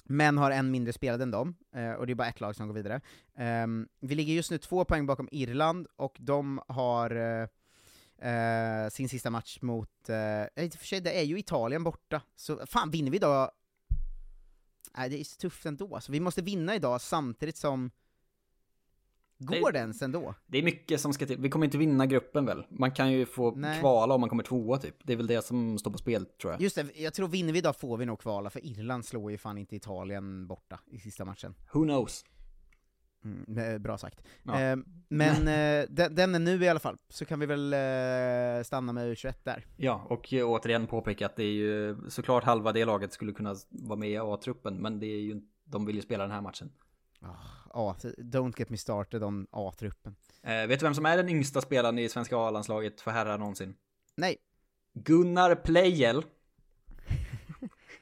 [0.05, 1.55] men har en mindre spelad än dem,
[1.97, 3.01] och det är bara ett lag som går vidare.
[3.35, 7.49] Ehm, vi ligger just nu två poäng bakom Irland, och de har
[8.91, 12.65] sin sista match mot, eh, i och för sig det är ju Italien borta, så
[12.65, 13.51] fan vinner vi idag
[14.97, 17.91] Nej det är så tufft ändå, så vi måste vinna idag samtidigt som
[19.43, 20.35] Går det ens ändå?
[20.47, 21.37] Det är mycket som ska till.
[21.37, 22.65] Vi kommer inte vinna gruppen väl?
[22.69, 23.79] Man kan ju få Nej.
[23.79, 24.95] kvala om man kommer tvåa typ.
[25.03, 26.61] Det är väl det som står på spel tror jag.
[26.61, 29.37] Just det, jag tror vinner vi idag får vi nog kvala, för Irland slår ju
[29.37, 31.55] fan inte Italien borta i sista matchen.
[31.73, 32.25] Who knows?
[33.23, 34.21] Mm, bra sagt.
[34.43, 34.61] Ja.
[34.61, 34.77] Eh,
[35.09, 38.93] men eh, den, den är nu i alla fall, så kan vi väl eh, stanna
[38.93, 39.65] med U21 där.
[39.77, 43.99] Ja, och återigen påpeka att det är ju såklart halva det laget skulle kunna vara
[43.99, 46.71] med i A-truppen, men det är ju, de vill ju spela den här matchen.
[47.73, 50.15] Ja, don't get me started on A-truppen.
[50.43, 53.75] Eh, vet du vem som är den yngsta spelaren i svenska A-landslaget för herrar någonsin?
[54.15, 54.37] Nej.
[54.93, 56.23] Gunnar Pleijel.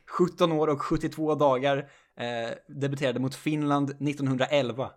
[0.08, 1.89] 17 år och 72 dagar.
[2.15, 4.91] Eh, debuterade mot Finland 1911.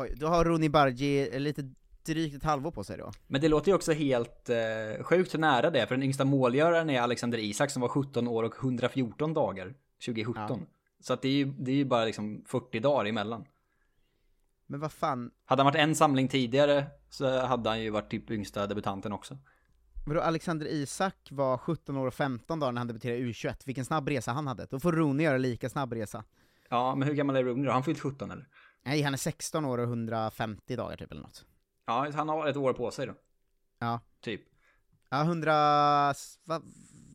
[0.00, 1.70] Oj, då har Roni Bargi lite
[2.06, 3.12] drygt ett halvår på sig då.
[3.26, 7.00] Men det låter ju också helt eh, sjukt nära det, för den yngsta målgöraren är
[7.00, 9.74] Alexander Isak som var 17 år och 114 dagar
[10.06, 10.66] 2017.
[11.00, 13.44] Så att det är ju, det är ju bara liksom 40 dagar emellan.
[14.66, 18.30] Men vad fan, Hade han varit en samling tidigare så hade han ju varit typ
[18.30, 19.38] yngsta debutanten också.
[20.06, 23.84] vadå Alexander Isak var 17 år och 15 dagar när han debuterade i U21, vilken
[23.84, 24.66] snabb resa han hade.
[24.70, 26.24] Då får Rooney göra lika snabb resa.
[26.68, 27.70] Ja, men hur gammal är Rooney då?
[27.70, 28.48] Har han fyllt 17 eller?
[28.88, 31.44] Nej, han är 16 år och 150 dagar typ eller något.
[31.86, 33.14] Ja, han har ett år på sig då.
[33.78, 34.00] Ja.
[34.20, 34.40] Typ.
[35.08, 35.52] Ja, 100...
[36.44, 36.62] Vad,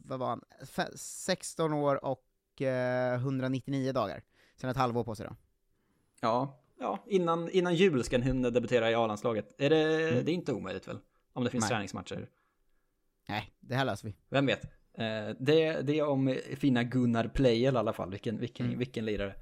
[0.05, 0.41] vad var han?
[0.61, 4.23] Fe- 16 år och eh, 199 dagar.
[4.55, 5.35] Sen ett halvår på sig då.
[6.21, 9.55] Ja, ja innan, innan jul ska han hinna debutera i A-landslaget.
[9.57, 10.25] Är det, Mm.
[10.25, 10.99] det är inte omöjligt väl?
[11.33, 11.69] Om det finns Nej.
[11.69, 12.29] träningsmatcher.
[13.29, 14.15] Nej, det här löser vi.
[14.29, 14.63] Vem vet?
[14.93, 18.11] Eh, det, det är om fina Gunnar Pleijel i alla fall.
[18.11, 18.79] Vilken, vilken, Mm.
[18.79, 19.35] vilken lirare.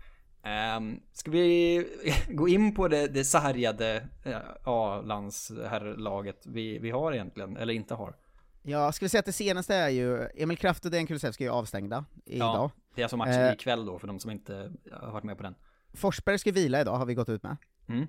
[0.78, 1.88] Um, ska vi
[2.30, 8.16] gå in på det, det sargade eh, A-landsherrlaget vi, vi har egentligen, eller inte har?
[8.64, 11.48] Ja, ska vi säga att det senaste är ju, Emil Kraft och Dejan Kulusevski är
[11.48, 12.56] ju avstängda idag.
[12.56, 13.54] Ja, det är alltså matchen Eh.
[13.54, 15.56] ikväll då, för de som inte har varit med på den.
[15.94, 17.58] Forsberg ska vila idag, har vi gått ut med.
[17.90, 18.08] Mm.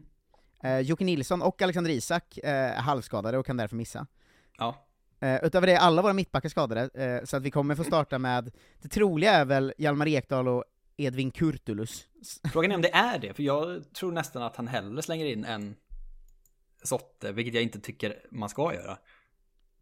[0.63, 4.07] Eh, Jocke Nilsson och Alexander Isak eh, är halvskadade och kan därför missa.
[4.59, 4.87] Ja.
[5.21, 8.19] Eh, utöver det är alla våra mittbackar skadade, eh, så att vi kommer få starta
[8.19, 8.51] med,
[8.83, 10.65] det troliga är väl Hjalmar Ekdal och
[10.97, 12.07] Edvin Kurtulus.
[12.53, 15.45] Frågan är om det är det, för jag tror nästan att han hellre slänger in
[15.45, 15.75] en
[16.83, 18.93] Sotte, vilket jag inte tycker man ska göra.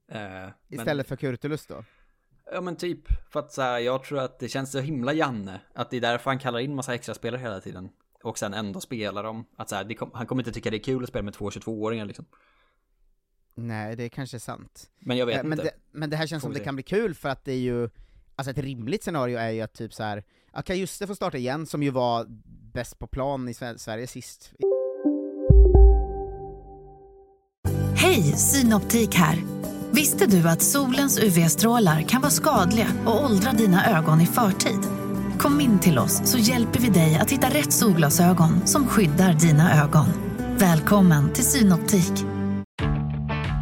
[0.08, 1.84] Eh, men- Istället för Kurtulus då.
[2.52, 3.00] Ja men typ,
[3.32, 6.00] för att så här, jag tror att det känns så himla Janne, att det är
[6.00, 7.88] därför han kallar in massa extra spelare hela tiden.
[8.22, 9.44] Och sen ändå spelar dem.
[9.56, 11.50] Att så här, kom, han kommer inte tycka det är kul att spela med två
[11.50, 12.26] 22-åringar liksom.
[13.54, 14.90] Nej, det är kanske sant.
[14.98, 15.62] Men jag vet Eh, men inte.
[15.64, 17.88] Det, men det här känns som det kan bli kul för att det är ju,
[18.36, 21.66] alltså ett rimligt scenario är ju att typ så här, ja, Kajuste får starta igen,
[21.66, 22.26] som ju var
[22.72, 24.52] bäst på plan i Sverige sist.
[27.96, 29.38] Hej, Synoptik här!
[29.90, 34.80] Visste du att solens UV-strålar kan vara skadliga och åldra dina ögon i förtid?
[35.38, 39.84] Kom in till oss så hjälper vi dig att hitta rätt solglasögon som skyddar dina
[39.84, 40.06] ögon.
[40.58, 42.39] Välkommen till Synoptik.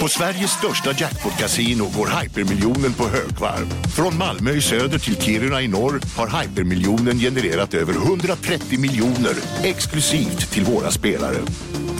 [0.00, 3.66] På Sveriges största jackpot-kasino går hypermiljonen på högvarv.
[3.96, 10.52] Från Malmö i söder till Kiruna i norr har hypermiljonen genererat över 130 miljoner exklusivt
[10.52, 11.36] till våra spelare.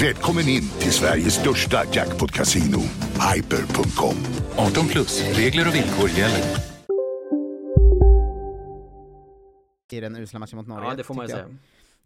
[0.00, 2.80] Välkommen in till Sveriges största jackpot-kasino,
[3.34, 4.16] hyper.com.
[4.56, 6.44] 18 plus, regler och villkor gäller.
[9.92, 10.88] I den usla matchen mot Norge.
[10.88, 11.34] Ja, det får man ju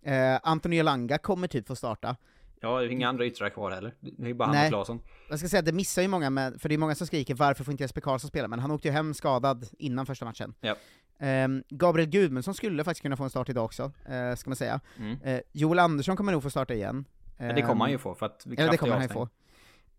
[0.04, 0.34] jag.
[0.34, 2.16] Eh, Anthony Elanga kommer typ få starta.
[2.60, 3.94] Ja, det är inga andra yttrar kvar heller.
[4.00, 4.66] Det är ju bara han Nej.
[4.66, 5.00] och Claesson.
[5.28, 7.34] Jag ska säga att det missar ju många med, för det är många som skriker
[7.34, 10.54] varför får inte Jesper Karlsson spela, men han åkte ju hem skadad innan första matchen.
[10.60, 10.76] Ja.
[11.18, 14.80] Ehm, Gabriel Gudmundsson skulle faktiskt kunna få en start idag också, eh, ska man säga.
[14.96, 15.22] Mm.
[15.22, 17.04] Eh, Joel Andersson kommer nog få starta igen.
[17.36, 19.28] Men det kommer han ju Ehm, få, för att Eller det kommer han ju få.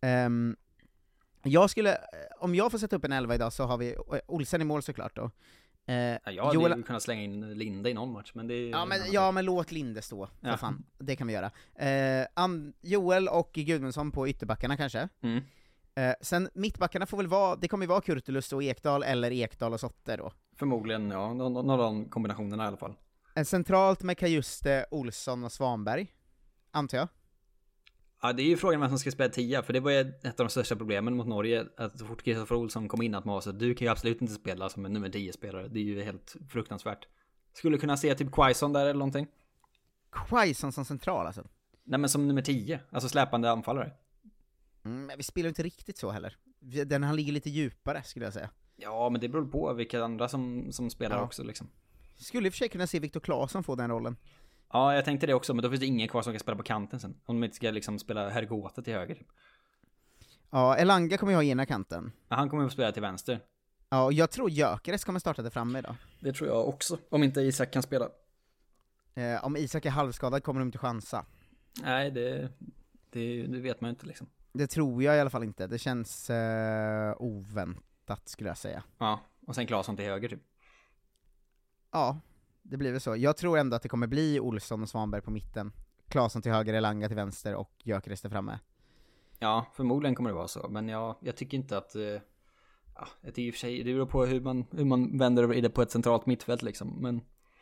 [0.02, 0.56] Ehm,
[1.44, 1.98] jag skulle,
[2.40, 4.82] om jag får sätta upp en elva idag så har vi eh, Olsen i mål
[4.82, 5.32] såklart då.
[5.90, 8.54] Eh, Ja, jag hade Joel- ju kunnat slänga in Linde i någon match, men det
[8.54, 10.58] är Ja men, ja men låt Linde stå, för Ja.
[10.58, 10.84] fan.
[10.98, 11.52] Det kan vi göra.
[11.76, 12.28] Eh,
[12.82, 15.10] Joel och Gudmundsson på ytterbackarna kanske.
[15.22, 15.44] Mm.
[15.96, 19.74] Eh, sen mittbackarna får väl vara, det kommer ju vara Kurtulus och Ekdal, eller Ekdal
[19.74, 20.32] och Sotte då.
[20.56, 22.94] Förmodligen, ja, någon av de kombinationerna i alla fall.
[23.36, 26.08] Eh, centralt med Kajuste, Olsson och Svanberg,
[26.72, 27.08] antar jag.
[28.22, 30.40] Ja, det är ju frågan vem som ska spela tia, för det var ju ett
[30.40, 33.34] av de största problemen mot Norge, att så fort Kristoffer Olsson kom in att man
[33.34, 36.04] var så du kan ju absolut inte spela som en nummer 10-spelare, det är ju
[36.04, 37.08] helt fruktansvärt.
[37.54, 39.28] Skulle kunna se typ Quaison där eller någonting.
[40.12, 41.44] Quaison som central alltså.
[41.84, 43.92] Nej men som nummer 10, alltså släpande anfallare.
[44.86, 46.38] Mm, men vi spelar ju inte riktigt så heller.
[46.86, 48.50] Den han ligger lite djupare skulle jag säga.
[48.76, 51.24] Ja, men det beror på vilka andra som, som spelar Ja.
[51.24, 51.68] också liksom.
[52.16, 54.18] Skulle i och för sig kunna se Viktor Claesson få den rollen.
[54.74, 56.64] Ja, jag tänkte det också, men då finns det ingen kvar som kan spela på
[56.64, 57.16] kanten sen.
[57.26, 59.16] Om de inte ska liksom spela Hergota till höger.
[59.16, 59.28] Typ.
[60.50, 62.12] Ja, Elanga kommer ju ha ena kanten.
[62.28, 63.40] Ja, han kommer att spela till vänster.
[63.90, 65.96] Ja, och jag tror Gyökeres kommer starta där framme idag.
[66.20, 66.98] Det tror jag också.
[67.10, 68.10] Om inte Isak kan spela.
[69.14, 71.26] Eh, om Isak är halvskadad kommer de inte chansa.
[71.84, 72.50] Nej, det,
[73.10, 74.28] det, det vet man ju inte liksom.
[74.54, 75.68] Det tror jag i alla fall inte.
[75.68, 78.84] Det känns eh, oväntat skulle jag säga.
[78.98, 80.42] Ja, och sen Claesson till höger typ.
[81.92, 82.20] Ja,
[82.70, 83.16] det blir väl så.
[83.16, 85.72] Jag tror ändå att det kommer bli Olsson och Svanberg på mitten.
[86.08, 88.60] Claesson till höger, Elanga till vänster och Gyökeres där framme.
[89.40, 90.68] Ja, förmodligen kommer det vara så.
[90.70, 91.96] Men jag, jag tycker inte att...
[91.96, 92.02] eh,
[92.96, 95.54] Ja, det är i och för sig, det beror på hur man, hur man vänder
[95.54, 96.88] i det på ett centralt mittfält liksom.
[97.00, 97.22] Men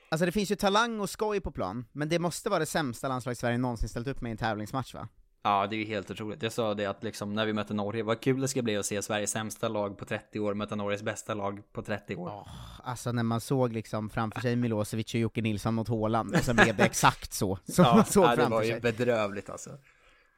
[0.09, 3.07] Alltså det finns ju talang och skoj på plan, men det måste vara det sämsta
[3.07, 5.07] landslaget Sverige någonsin ställt upp med i en tävlingsmatch va?
[5.43, 6.43] Ja, det är ju helt otroligt.
[6.43, 8.85] Jag sa det att liksom när vi mötte Norge, vad kul det ska bli att
[8.85, 12.47] se Sveriges sämsta lag på 30 år möta Norges bästa lag på 30 år.
[12.83, 16.53] Alltså när man såg liksom framför sig Milosevic och Jocke Nilsson mot Haaland, och så
[16.53, 18.81] blev det exakt så, som ja, man såg ja, det var ju sig.
[18.81, 19.69] bedrövligt alltså.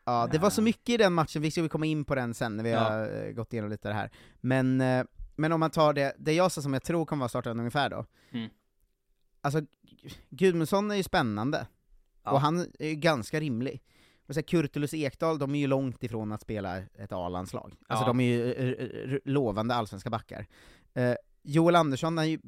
[0.06, 2.58] Ja, det var så mycket i den matchen, vi ska komma in på den sen
[2.58, 2.80] när vi Ja.
[2.80, 4.10] har eh, gått igenom lite det här.
[4.42, 7.30] Men, eh, men om man tar det, det jag sa som jag tror kommer vara
[7.30, 8.06] starten ungefär då.
[8.32, 8.50] Mm.
[9.42, 9.62] Alltså,
[10.30, 11.68] Gudmundsson är ju spännande,
[12.24, 12.32] Ja.
[12.32, 13.82] och han är ju ganska rimlig.
[14.30, 17.74] Och så här, Kurtulus Ekdal, de är ju långt ifrån att spela ett A-landslag.
[17.88, 18.08] Alltså Ja.
[18.08, 20.46] de är ju eh, eh, lovande allsvenska backar.
[20.94, 21.14] Eh,
[21.44, 22.40] Joel Andersson är ju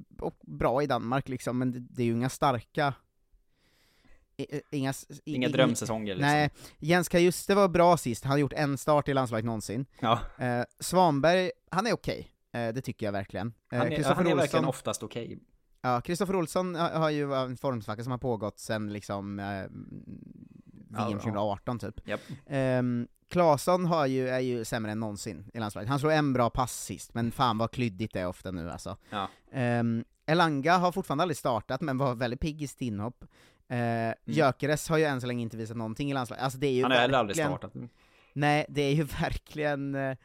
[0.42, 2.94] bra i Danmark liksom, men det, det är ju inga starka...
[4.38, 4.94] eh, Inga,
[5.26, 6.30] Inga drömsäsonger liksom.
[6.32, 9.86] Nej, Jens Kajuste var bra sist, han har gjort en start i landslaget någonsin.
[10.00, 13.48] Ja, Eh, Svanberg, han är okej, eh, det tycker jag verkligen.
[13.72, 15.40] Eh, han är, Kristoffer han är verkligen Olsson, oftast okej.
[15.82, 19.66] ja, Kristoffer Olsson har, ju en formsvacka som har pågått sen liksom eh,
[20.92, 21.20] VM ja.
[21.20, 22.08] 2018 typ.
[22.08, 22.22] Japp.
[22.50, 25.90] Um, Claesson har ju, är ju sämre än någonsin i landslaget.
[25.90, 28.98] Han slår en bra pass sist, men fan vad klyddigt det är ofta nu alltså.
[29.10, 29.30] Ja.
[29.80, 33.24] Um, Elanga har fortfarande aldrig startat, men var väldigt pigg i sitt inhopp.
[33.72, 36.44] Uh, Gyökeres har ju än så länge inte visat någonting i landslaget.
[36.44, 37.74] Alltså det är ju Han har heller aldrig startat.
[38.34, 39.96] Nej, det är ju verkligen...
[39.96, 40.18] eh,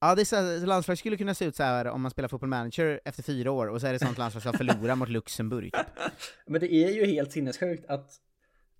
[0.00, 2.28] Ja, det är så här, landslag skulle kunna se ut så här om man spelar
[2.28, 5.72] fotboll manager efter fyra år, och så är det sånt landslag som förlorar mot Luxemburg.
[5.72, 5.86] Typ.
[6.46, 8.10] Men det är ju helt sinnessjukt att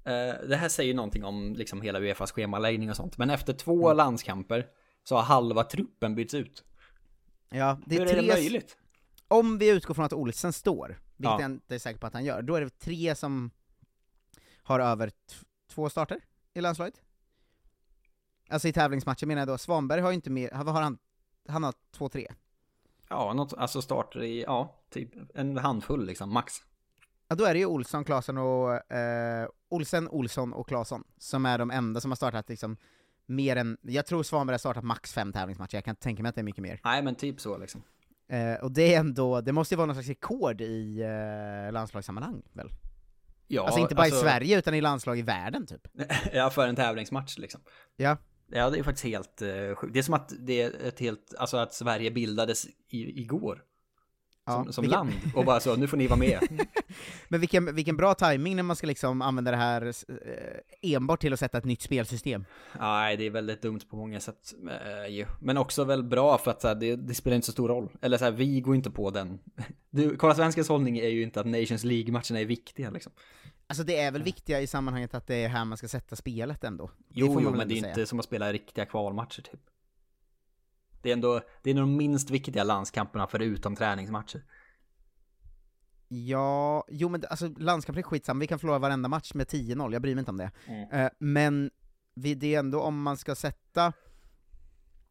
[0.04, 3.18] eh, det här säger någonting om liksom hela Uefas schemaläggning och sånt.
[3.18, 3.96] Men efter två Mm.
[3.96, 4.66] landskamper
[5.04, 6.64] så har halva truppen bytts ut.
[7.50, 8.20] Ja, det är Hur är tre...
[8.20, 8.76] det möjligt?
[9.28, 11.00] Om vi utgår från att Olsen står, vilket
[11.32, 11.40] Ja.
[11.40, 13.50] jag inte är säker på att han gör, då är det tre som
[14.62, 15.10] har över
[15.70, 16.20] två starter
[16.54, 17.02] i landslaget.
[18.48, 20.98] Alltså i tävlingsmatcher menar jag då, Svanberg har ju inte mer, vad har han?
[21.48, 22.28] Han har två, tre.
[23.08, 26.54] Ja, något, alltså starter i, ja, typ en handfull liksom, max.
[27.32, 31.58] Ja, då är det ju Olsson, Claesson och, eh, Olsen, Olsson och Claesson, som är
[31.58, 32.76] de enda som har startat liksom
[33.26, 36.28] mer än, jag tror Svanberg har startat max fem tävlingsmatcher, jag kan inte tänka mig
[36.28, 36.80] att det är mycket mer.
[36.84, 37.82] Nej, men typ så liksom.
[38.28, 42.42] Eh, och det är ändå, det måste ju vara någon slags rekord i eh, landslagssammanhang
[42.52, 42.70] väl?
[43.46, 45.88] Ja, alltså inte bara i Sverige, utan i landslag i världen typ.
[46.32, 47.60] ja, för en tävlingsmatch liksom.
[47.96, 48.16] Ja.
[48.46, 49.92] Ja, det är faktiskt helt uh, sjukt.
[49.92, 53.62] Det är som att det är ett helt, alltså att Sverige bildades i, igår.
[54.46, 55.12] Ja, Som, som vilken- land.
[55.34, 56.38] Och bara så, nu får ni vara med.
[57.28, 61.32] Men vilken, vilken bra timing när man ska liksom använda det här eh, enbart till
[61.32, 62.44] att sätta ett nytt spelsystem.
[62.80, 64.54] Nej, det är väldigt dumt på många sätt.
[65.06, 65.26] eh, ju.
[65.40, 67.88] Men också väl bra för att här, det, det spelar inte så stor roll.
[68.00, 69.38] Eller så här, vi går inte på den.
[69.90, 73.12] Du, Kolla Svenskens hållning är ju inte att Nations League-matcherna är viktiga liksom.
[73.66, 76.64] Alltså det är väl viktiga i sammanhanget att det är här man ska sätta spelet
[76.64, 76.86] ändå.
[76.86, 79.60] Det Jo, jo men det är ändå inte som att spela riktiga kvalmatcher typ.
[81.02, 84.42] Det är ändå, det är de minst viktiga landskamperna förutom träningsmatcher.
[86.08, 90.02] Ja, jo men alltså landskamper är skitsamma, vi kan förlora varenda match med 10-0, jag
[90.02, 90.50] bryr mig inte om det.
[90.66, 90.90] Mm.
[90.90, 91.70] Eh, men
[92.14, 93.92] vi, det är ändå om man ska sätta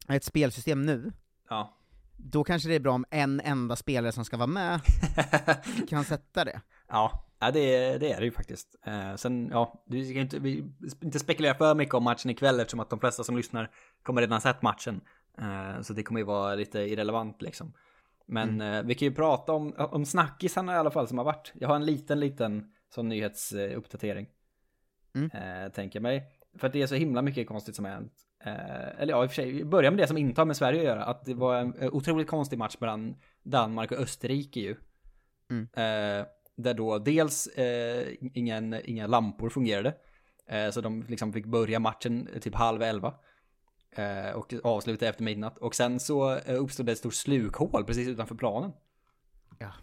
[0.08, 1.12] ett spelsystem nu,
[1.50, 1.78] Ja.
[2.18, 4.80] då kanske det är bra om en enda spelare som ska vara med
[5.90, 6.62] kan sätta det.
[6.88, 8.76] Ja, ja det, är- det är det ju faktiskt.
[8.86, 12.80] Eh, sen, ja, vi ska inte, vi inte spekulera för mycket om matchen ikväll eftersom
[12.80, 13.72] att de flesta som lyssnar
[14.04, 15.02] kommer redan ha sett matchen.
[15.38, 17.74] Eh, så det kommer ju vara lite irrelevant liksom.
[18.26, 21.52] Men eh, vi kan ju prata om, om snackisarna i alla fall som har varit.
[21.56, 24.28] Jag har en liten, liten sån nyhetsuppdatering.
[25.16, 25.32] Mm.
[25.34, 26.24] Eh, tänker jag mig.
[26.58, 28.14] För att det är så himla mycket konstigt som har hänt.
[28.98, 30.80] Eller ja, i och för sig, vi börjar med det som inte har med Sverige
[30.80, 31.04] att göra.
[31.04, 34.76] Att det var en otroligt konstig match mellan Danmark och Österrike ju.
[35.50, 35.68] Mm.
[36.56, 37.50] Där då dels
[38.34, 39.94] ingen, inga lampor fungerade.
[40.72, 43.14] Så de liksom fick börja matchen typ halv elva.
[43.96, 45.58] Eh, och avsluta efter midnatt.
[45.58, 48.72] Och sen så eh, uppstod det ett stort slukhål precis utanför planen.
[49.60, 49.74] Ja.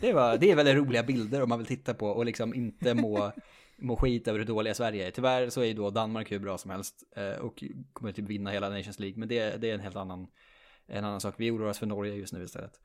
[0.00, 2.94] Det, var, det är väldigt roliga bilder om man vill titta på och liksom inte
[2.94, 3.32] må,
[3.78, 5.10] må skit över hur dåliga Sverige är.
[5.10, 8.50] Tyvärr så är ju då Danmark hur bra som helst eh, och kommer typ vinna
[8.50, 9.18] hela Nations League.
[9.18, 10.26] Men det, det är en helt annan,
[10.86, 11.34] en annan sak.
[11.38, 12.80] Vi oroar oss för Norge just nu istället.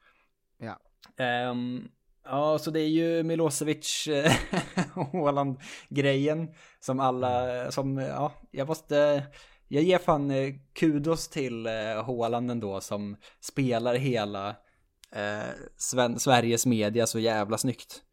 [0.58, 0.80] Ja.
[1.24, 1.90] Ehm,
[2.24, 4.32] Ja, så det är ju Milosevic eh,
[5.12, 9.24] Håland-grejen som alla, som, ja, jag måste,
[9.72, 14.50] jag ger fan eh, kudos till eh, Håland ändå som spelar hela
[15.12, 15.40] eh,
[16.18, 18.04] Sveriges media så jävla snyggt.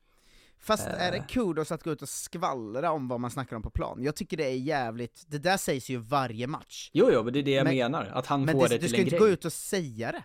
[0.58, 3.70] Fast är det kudos att gå ut och skvallra om vad man snackar om på
[3.70, 4.02] plan?
[4.02, 6.90] Jag tycker det är jävligt, det där sägs ju varje match.
[6.92, 8.74] Jo, jo, men det är det jag Men- menar, att han Men får det, det
[8.74, 9.20] du till ska en inte grej.
[9.20, 10.24] gå ut och säga det.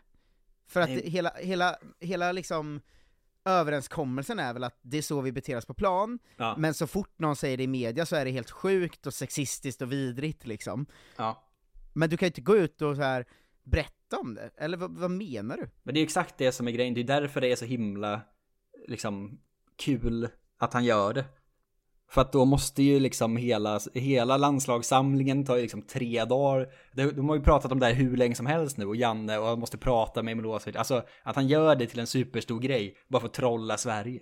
[0.68, 1.10] För att Nej.
[1.10, 2.82] hela, hela, hela liksom
[3.46, 6.56] överenskommelsen är väl att det är så vi beter oss på plan, Ja.
[6.58, 9.82] men så fort någon säger det i media så är det helt sjukt och sexistiskt
[9.82, 10.86] och vidrigt liksom.
[11.18, 11.44] Ja.
[11.94, 13.26] Men du kan ju inte gå ut och så här
[13.64, 15.70] berätta om det, eller vad, vad menar du?
[15.84, 18.22] Men det är exakt det som är grejen, det är därför det är så himla
[18.88, 19.40] liksom
[19.76, 21.26] kul att han gör det.
[22.12, 26.68] För att då måste ju liksom hela, hela landslagssamlingen ta ju liksom tre dagar.
[26.94, 29.38] De, de har ju pratat om det här hur länge som helst nu och Janne
[29.38, 30.76] och han måste prata med Milosevic.
[30.76, 34.20] Alltså att han gör det till en superstor grej bara för att trolla Sverige.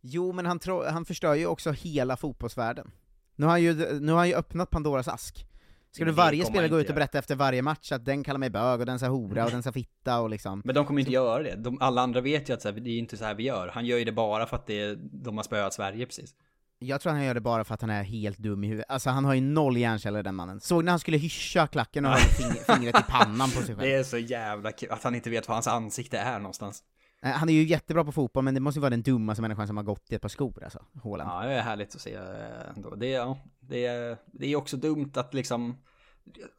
[0.00, 2.90] Jo, men han, tro, han förstör ju också hela fotbollsvärlden.
[3.36, 5.46] Nu har han ju, nu har han ju öppnat Pandoras ask.
[5.92, 8.50] Ska du varje spelare gå ut och berätta efter varje match att den kallar mig
[8.50, 10.62] bög, och den sa hora, och den sa fitta, och liksom...
[10.64, 11.56] Men de kommer inte göra det.
[11.56, 13.68] De, alla andra vet ju att så här, det är inte så här vi gör.
[13.68, 16.34] Han gör ju det bara för att det är, de har spöat Sverige precis.
[16.82, 18.86] Jag tror han gör det bara för att han är helt dum i huvudet.
[18.90, 20.60] Alltså han har ju noll hjärnceller den mannen.
[20.60, 23.78] Såg när han skulle hyscha klacken och höll fing- fingret i pannan på sig själv.
[23.78, 26.82] Det är så jävla kul att han inte vet var hans ansikte är någonstans.
[27.22, 29.76] Han är ju jättebra på fotboll, men det måste ju vara den dummaste människan som
[29.76, 31.30] har gått i ett par skor alltså, Haaland.
[31.30, 32.94] Ja, det är härligt att se eh, ändå.
[32.94, 35.76] Det är, det är, det är också dumt att liksom...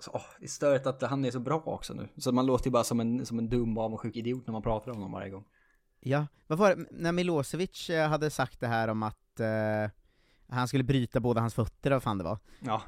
[0.07, 2.07] åh, det är störigt att han är så bra också nu.
[2.17, 4.91] Så man låter ju bara som en, som en dum avundsjuk idiot när man pratar
[4.91, 5.43] om honom varje gång.
[5.99, 9.91] Ja, vad var det, när Milosevic eh, hade sagt det här om att eh,
[10.52, 12.39] han skulle bryta båda hans fötter, vad fan det var.
[12.60, 12.82] Ja.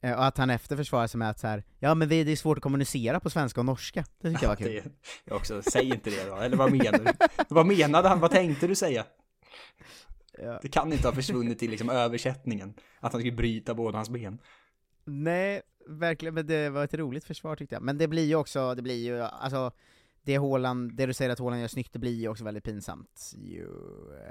[0.00, 2.32] Eh, och att han efter försvarade sig med att så här, ja men det det
[2.32, 4.04] är svårt att kommunicera på svenska och norska.
[4.20, 4.82] Det tycker jag var kul.
[4.84, 4.90] Det,
[5.24, 6.36] jag också, säg inte det då.
[6.36, 7.12] Eller vad menar du?
[7.48, 8.20] Vad menade han?
[8.20, 9.04] Vad tänkte du säga?
[10.38, 10.58] Ja.
[10.62, 12.74] Det kan inte ha försvunnit i liksom översättningen.
[13.00, 14.38] Att han skulle bryta båda hans ben.
[15.04, 17.82] Nej, verkligen, men det var ett roligt försvar tyckte jag.
[17.82, 19.72] Men det blir ju också, det blir ju, alltså,
[20.28, 23.32] det Haaland, det du säger att Haaland gör snyggt, det blir ju också väldigt pinsamt
[23.36, 23.68] ju.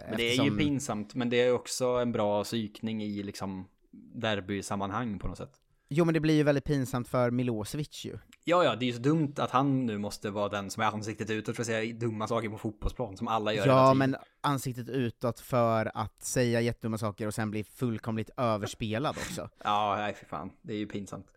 [0.10, 5.20] Men det är ju pinsamt, men det är också en bra psykning i liksom derby-sammanhang
[5.20, 5.52] på något sätt.
[5.89, 8.18] Jo men det blir ju väldigt pinsamt för Milosevic ju.
[8.43, 10.88] Ja, ja, det är ju så dumt att han nu måste vara den som är
[10.88, 14.89] ansiktet utåt för att säga dumma saker på fotbollsplan som alla gör Ja, men ansiktet
[14.89, 19.50] utåt för att säga jättedumma saker och sen bli fullkomligt överspelad också.
[19.64, 20.52] Ja, nej för fan.
[20.62, 21.28] Det är ju pinsamt.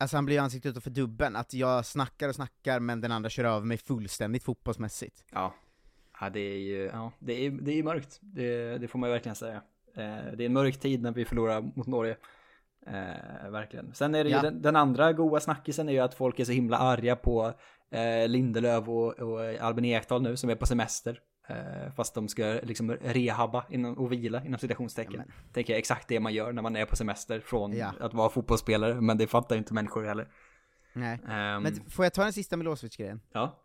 [0.00, 3.12] Alltså han blir ju ansiktet utåt för dubben, att jag snackar och snackar men den
[3.12, 5.24] andra kör över mig fullständigt fotbollsmässigt.
[5.32, 5.54] Ja.
[6.20, 8.18] Ja, det är ju, ja, det är, det är mörkt.
[8.20, 9.56] Det, det får man ju verkligen säga.
[9.94, 12.16] Eh, det är en mörk tid när vi förlorar mot Norge.
[12.86, 13.94] Eh, verkligen.
[13.94, 14.42] Sen är det ju Ja.
[14.42, 17.52] den, den andra goa snackisen är ju att folk är så himla arga på
[17.90, 21.20] eh, Lindelöf och, och Albin Ekdal nu som är på semester.
[21.50, 25.22] Eh, fast de ska liksom rehabba inom, och vila inom citationstecken.
[25.52, 27.92] Tänker jag exakt det man gör när man är på semester från Ja.
[28.00, 29.00] att vara fotbollsspelare.
[29.00, 30.28] Men det fattar ju inte människor heller.
[30.92, 31.18] Nej.
[31.28, 33.20] Ehm, Men får jag ta den sista Milosevic-grejen?
[33.32, 33.58] Ja.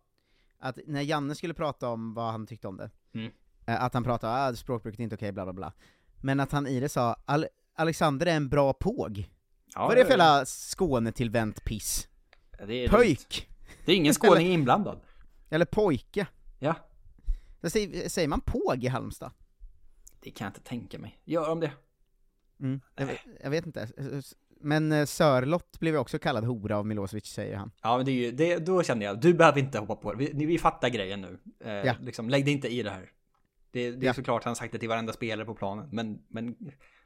[0.59, 3.31] Att när Janne skulle prata om vad han tyckte om det, Mm.
[3.65, 5.73] eh, att han pratade ah, språkbruket är inte okej, bla bla bla.
[6.21, 9.29] Men att han i det sa Al Alexander är en bra påg.
[9.75, 12.07] Ja, vad är det för jävla Skåne-tillvänt piss?
[12.67, 13.49] Det är Pöjk!
[13.85, 14.99] Det är ingen skåning inblandad.
[15.49, 16.27] Eller pojke.
[16.59, 16.75] Ja.
[17.69, 19.31] Säger, säger man påg i Halmstad?
[20.19, 21.21] Det kan jag inte tänka mig.
[21.25, 21.71] Gör de det?
[22.59, 22.81] Mm.
[22.95, 23.87] Jag, vet- jag vet inte.
[24.61, 27.71] Men eh, Sörlott blev också kallad hora av Milosevic, säger han.
[27.81, 30.17] Ja men det är ju, det, då känner jag, du behöver inte hoppa på det.
[30.33, 31.39] Vi, vi fattar grejen nu.
[31.59, 31.95] Eh, Ja.
[32.01, 33.11] liksom, lägg dig inte i det här.
[33.71, 34.13] Det, det är Ja.
[34.13, 35.89] såklart han sagt det till varenda spelare på planen.
[35.91, 36.55] Men, men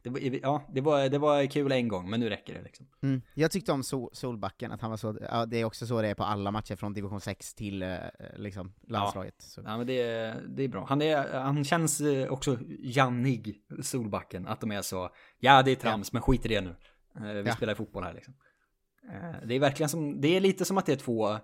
[0.09, 2.87] det, var- ja, det, var, det var kul en gång, men nu räcker det liksom.
[3.01, 3.21] Mm.
[3.33, 6.07] Jag tyckte om Sol Solbacken, att han var så, ja, det är också så det
[6.07, 7.97] är på alla matcher från division 6 till eh,
[8.37, 9.35] liksom landslaget.
[9.41, 9.61] Så.
[9.65, 10.85] Ja men det, är- det är bra.
[10.89, 14.47] Han, är, han känns eh, också jannig, Solbacken.
[14.47, 16.75] Att de är så, ja det är trams, men skit i det nu.
[17.15, 17.55] Eh, Vi Ja.
[17.55, 18.33] spelar fotboll här liksom.
[19.45, 21.37] Det är verkligen som, det är lite som att det är två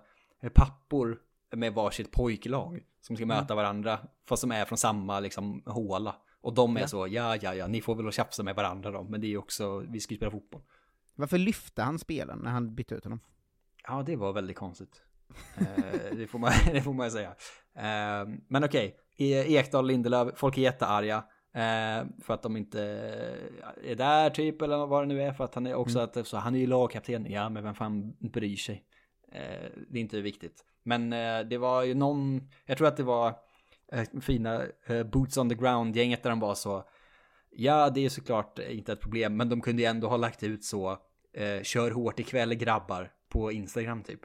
[0.54, 1.18] pappor
[1.56, 3.36] med varsitt pojklag som ska Mm.
[3.38, 3.98] möta varandra,
[4.28, 6.16] fast som är från samma liksom håla.
[6.46, 6.88] Och de är Ja.
[6.88, 9.38] så, ja ja ja, ni får väl tjafsa med varandra då, men det är ju
[9.38, 10.62] också, vi ska ju spela fotboll.
[11.14, 13.20] Varför lyfte han spelaren när han bytte ut honom?
[13.88, 15.02] Ja, det var väldigt konstigt.
[15.58, 17.28] Eh, det, får man, det får man säga.
[17.76, 21.16] Eh, men okej, E- Ekdal, Lindelöf, folk är jättearga.
[21.54, 22.80] Eh, för att de inte
[23.84, 25.32] är där typ, eller vad det nu är.
[25.32, 27.26] För att han är också att, så han är ju lagkapten.
[27.30, 28.84] Ja, men vem fan bryr sig?
[29.90, 30.64] Det är inte viktigt.
[30.82, 31.10] Men
[31.48, 33.34] det var ju någon, jag tror att det var
[34.20, 36.88] fina eh, Boots on the ground-gänget där de var så.
[37.50, 40.64] Ja, det är såklart inte ett problem, men de kunde ju ändå ha lagt ut
[40.64, 40.98] så.
[41.32, 44.20] Eh, kör hårt ikväll grabbar på Instagram typ.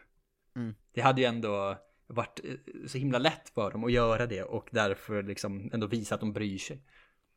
[0.55, 0.76] Mm.
[0.93, 4.70] Det hade ju ändå varit eh, så himla lätt för dem att göra det och
[4.72, 6.84] därför liksom ändå visa att de bryr sig.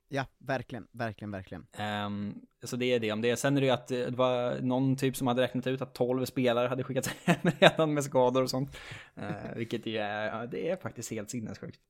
[0.09, 1.67] Ja, verkligen, verkligen, verkligen.
[1.73, 3.37] Ehm, så det är det om det.
[3.37, 5.95] Sen är det ju att eh, det var någon typ som hade räknat ut att
[5.95, 8.77] 12 spelare hade skickats hem redan med skador och sånt.
[9.19, 11.81] Uh, vilket ju är, ja, det är faktiskt helt sinnessjukt.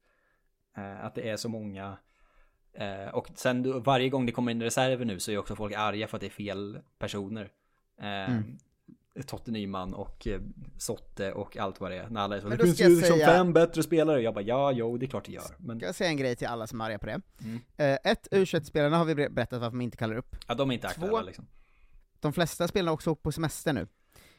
[0.78, 1.96] Uh, att det är så många.
[2.80, 6.08] Uh, och sen varje gång det kommer in reserver nu så är också folk arga
[6.08, 7.50] för att det är fel personer.
[8.00, 8.58] Mm.
[9.26, 10.40] Totte Nyman och eh,
[10.78, 12.08] Sotte och allt vad det är.
[12.08, 14.20] När alla är så, Men det finns ju liksom säga- fem bättre spelare.
[14.22, 15.54] Jag bara, ja, jo, det är klart det gör.
[15.58, 17.20] Men Ska jag säga en grej till alla som är arga på det?
[17.44, 17.60] Mm.
[17.76, 20.36] Eh, ett, U21-spelarna har vi ber- berättat varför man inte kallar upp.
[20.48, 21.26] ja, de är inte aktuella Två.
[21.26, 21.46] liksom.
[22.20, 23.86] De flesta spelarna har också åkt på semester nu.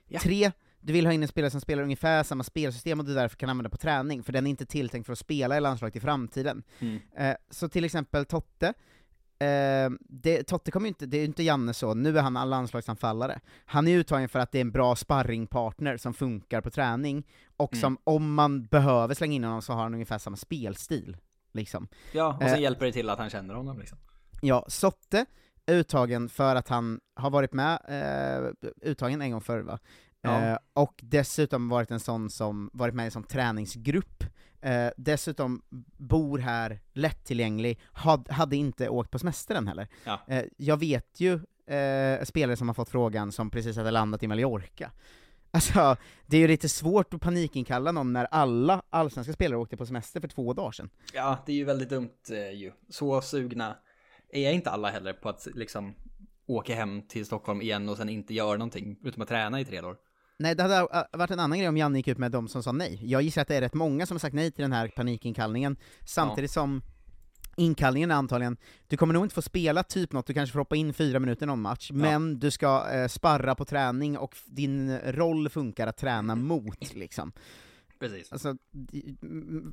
[0.08, 0.20] Ja.
[0.20, 0.52] Tre,
[0.86, 3.50] du vill ha in en spelare som spelar ungefär samma spelsystem och du därför kan
[3.50, 6.64] använda på träning, för den är inte tilltänkt för att spela i landslaget i framtiden.
[6.80, 7.00] Mm.
[7.18, 8.68] Eh, så till exempel Totte,
[9.40, 12.50] eh, det, Totte kommer ju inte, det är ju inte Janne så, nu är han
[12.50, 13.40] landslagsanfallare.
[13.66, 17.28] Han är uttagen för att det är en bra sparringpartner som funkar på träning,
[17.58, 17.82] och Mm.
[17.82, 21.18] som om man behöver slänga in honom så har han ungefär samma spelstil.
[21.52, 21.88] Liksom.
[22.14, 23.98] Ja, och sen Eh, hjälper det till att han känner honom liksom.
[24.42, 25.26] Ja, Sotte
[25.68, 29.80] uttagen för att han har varit med, eh, uttagen en gång förr va?
[30.26, 30.42] Ja.
[30.42, 34.24] Eh, och dessutom varit en sån som, varit med i en sån träningsgrupp,
[34.62, 35.62] eh, dessutom
[35.98, 39.88] bor här, lättillgänglig, had, hade inte åkt på semester än heller.
[40.04, 40.22] Ja.
[40.28, 41.34] Eh, jag vet ju
[41.76, 44.92] eh, spelare som har fått frågan som precis hade landat i Mallorca.
[45.52, 45.96] Alltså,
[46.26, 50.22] det är ju lite svårt att panikinkalla någon när alla allsvenska spelare åkte på semester
[50.22, 50.90] för två dagar sedan.
[51.14, 52.72] Ja, det är ju väldigt dumt eh, ju.
[52.90, 53.78] Så sugna
[54.30, 55.96] är inte alla heller på att liksom
[56.46, 59.82] åka hem till Stockholm igen och sen inte göra någonting, utom att träna i tre
[59.82, 59.96] dagar.
[60.38, 62.64] Nej, det hade äh, varit en annan grej om Janne gick ut med de som
[62.64, 63.00] sa nej.
[63.02, 65.78] Jag gissar att det är rätt många som har sagt nej till den här panikinkallningen,
[66.06, 66.82] samtidigt som
[67.58, 68.58] inkallningen är antagligen,
[68.88, 71.46] du kommer nog inte få spela typ något, du kanske får hoppa in fyra minuter
[71.46, 76.36] någon match, men du ska eh, sparra på träning och din roll funkar att träna
[76.52, 77.32] mot, liksom.
[78.00, 78.32] Precis.
[78.32, 78.58] Alltså,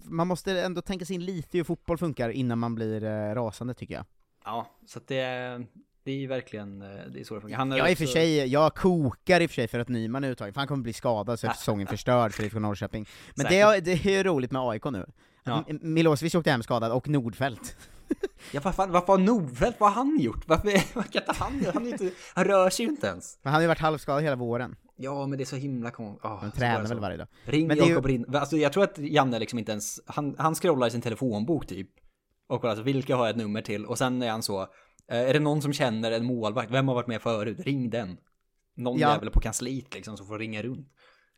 [0.04, 3.74] man måste ändå tänka sig in lite hur fotboll funkar innan man blir eh, rasande,
[3.74, 4.04] tycker jag.
[4.44, 5.66] Ja, så att det är,
[6.05, 7.57] det är ju verkligen, eh, det är så det funkar.
[7.57, 10.24] Han Jag i och för sig, jag kokar i och för sig för att Nyman
[10.24, 13.07] är uttagen, för han kommer bli skadad så är säsongen förstörd för IFK Norrköping.
[13.34, 15.07] Men det är, det är ju roligt med AIK nu.
[15.44, 15.64] Ja.
[15.68, 17.76] Milosevic åkte hem skadad, och Nordfeldt.
[18.53, 20.48] Ja, vad fan, vad har Nordfeldt, vad har han gjort?
[20.48, 21.72] Varför, vad kan inte han göra?
[21.74, 23.38] Han, inte, han rör sig ju inte ens.
[23.42, 24.76] Men han har ju varit halvskadad hela våren.
[24.96, 26.24] Ja, men det är så himla konstigt.
[26.24, 27.26] Oh, Han tränar väl varje dag.
[27.44, 28.36] Ring Men ju- Jakob Rind.
[28.36, 31.88] Alltså jag tror att Janne liksom inte ens, han, han scrollar i sin telefonbok typ.
[32.48, 33.86] Och kollar alltså, vilka har jag ett nummer till?
[33.86, 34.66] Och sen är han så,
[35.09, 36.70] är det någon som känner en målvakt?
[36.70, 37.61] Vem har varit med förut?
[37.61, 38.16] Ring den.
[38.76, 39.12] Någon Ja.
[39.14, 40.88] jävel på kansliet liksom som får ringa runt.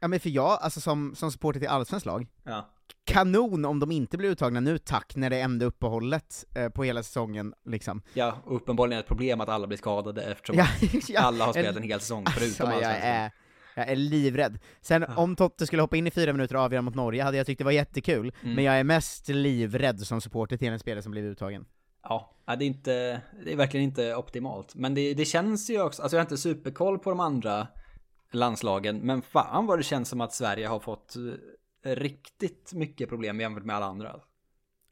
[0.00, 2.70] Ja men för jag, alltså som, som supporter till allsvenskt lag, Ja.
[3.04, 6.84] kanon om de inte blir uttagna nu tack, när det är enda uppehållet eh, på
[6.84, 8.02] hela säsongen, liksom.
[8.14, 10.66] Ja, och uppenbarligen ett problem att alla blir skadade eftersom Ja,
[11.08, 13.10] ja, alla har spelat en- hel säsong Alltså, förutom jag allsvenskan.
[13.10, 13.30] är,
[13.76, 14.58] jag är livrädd.
[14.80, 17.46] Sen om Totte skulle hoppa in i fyra minuter och avgöra mot Norge hade jag
[17.46, 18.54] tyckt det var jättekul, Mm.
[18.54, 21.64] men jag är mest livrädd som supporter till en spelare som blivit uttagen.
[22.05, 24.74] Ja, ja, det är inte, det är verkligen inte optimalt.
[24.74, 27.66] Men det, det känns ju också, alltså jag har inte superkoll på de andra
[28.30, 31.16] landslagen, men fan vad det känns som att Sverige har fått
[31.84, 34.20] eh, riktigt mycket problem jämfört med alla andra.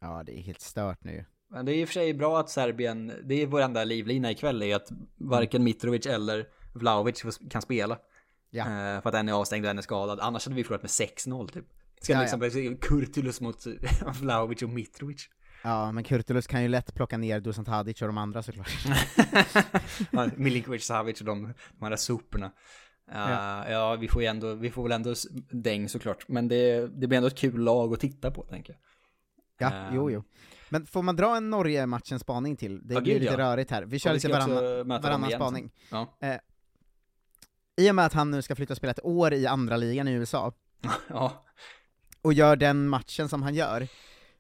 [0.00, 2.50] Ja, det är helt stört nu Men det är i och för sig bra att
[2.50, 7.98] Serbien, det är vår enda livlina ikväll, är att varken Mitrovic eller Vlahovic kan spela.
[8.50, 8.64] Ja.
[8.64, 10.20] Eh, För att en är avstängd och en är skadad.
[10.20, 11.64] Annars hade vi förlorat med 6-0 typ.
[12.00, 13.66] Ska Ja, liksom bli Kurtulus mot
[14.20, 15.28] Vlahovic och Mitrovic.
[15.64, 18.70] Ja, men Kurtulus kan ju lätt plocka ner Dusan Tadic och de andra såklart.
[20.10, 22.52] Ja, Milinkovic, Savic och de, de andra soporna.
[23.12, 23.70] Ja, Ja.
[23.70, 25.14] ja, vi får ju ändå, vi får väl ändå
[25.50, 26.28] däng såklart.
[26.28, 28.80] Men det, det blir ändå ett kul lag att titta på, tänker jag.
[29.70, 29.94] Ja, Ehm.
[29.94, 30.24] jo, jo.
[30.68, 32.88] Men får man dra en Norge-matchen spaning till?
[32.88, 33.38] Det Ja, blir gud, lite ja.
[33.38, 33.82] rörigt här.
[33.82, 35.70] Vi kör lite varannan, varannan spaning.
[35.90, 36.16] Ja.
[36.20, 36.36] Eh,
[37.76, 40.08] I och med att han nu ska flytta och spela ett år i andra ligan
[40.08, 40.52] i USA,
[41.08, 41.44] ja.
[42.22, 43.88] och gör den matchen som han gör,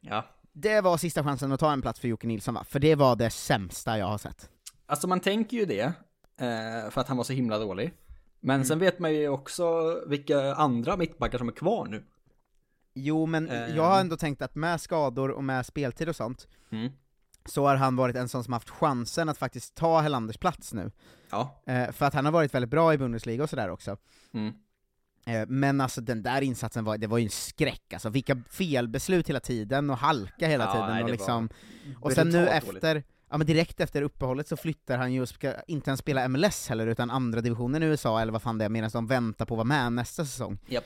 [0.00, 0.24] Ja.
[0.52, 2.64] Det var sista chansen att ta en plats för Jocke Nilsson va?
[2.64, 4.50] För det var det sämsta jag har sett.
[4.86, 5.82] Alltså man tänker ju det,
[6.40, 7.94] eh, för att han var så himla dålig.
[8.40, 8.64] Men Mm.
[8.66, 9.64] sen vet man ju också
[10.06, 12.04] vilka andra mittbackar som är kvar nu.
[12.94, 13.76] Jo, men Eh.
[13.76, 16.92] jag har ändå tänkt att med skador och med speltid och sånt, Mm.
[17.46, 20.90] så har han varit en sån som haft chansen att faktiskt ta Helanders plats nu.
[21.30, 21.62] Ja.
[21.66, 23.96] Eh, för att han har varit väldigt bra i Bundesliga och sådär också.
[24.34, 24.54] Mm.
[25.26, 29.28] Eh, Men alltså den där insatsen var, det var ju en skräck alltså, vilka felbeslut
[29.28, 31.48] hela tiden, och halka hela Ja, tiden, nej, och liksom...
[32.00, 32.52] Och sen nu dåligt.
[32.52, 36.28] efter, ja men direkt efter uppehållet så flyttar han ju och ska inte ens spela
[36.28, 39.44] MLS heller, utan andra divisionen i USA, eller vad fan det är, medan de väntar
[39.46, 40.58] på att vara med nästa säsong.
[40.68, 40.84] Japp.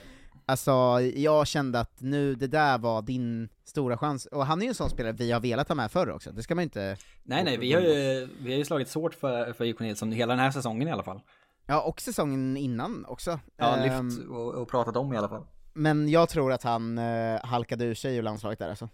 [0.49, 4.69] Alltså, jag kände att nu, det där var din stora chans, och han är ju
[4.69, 6.97] en sån spelare vi har velat ha med förr också, det ska man ju inte...
[7.23, 10.33] Nej, nej, vi har ju, vi har ju slagit svårt för, för Jocke Nilsson hela
[10.33, 11.21] den här säsongen i alla fall.
[11.67, 13.41] Ja, och säsongen innan också.
[13.57, 15.47] Ja, Ehm, lyft och, och pratat om i alla fall.
[15.73, 18.89] Men jag tror att han eh, halkade ur sig ur landslaget där alltså.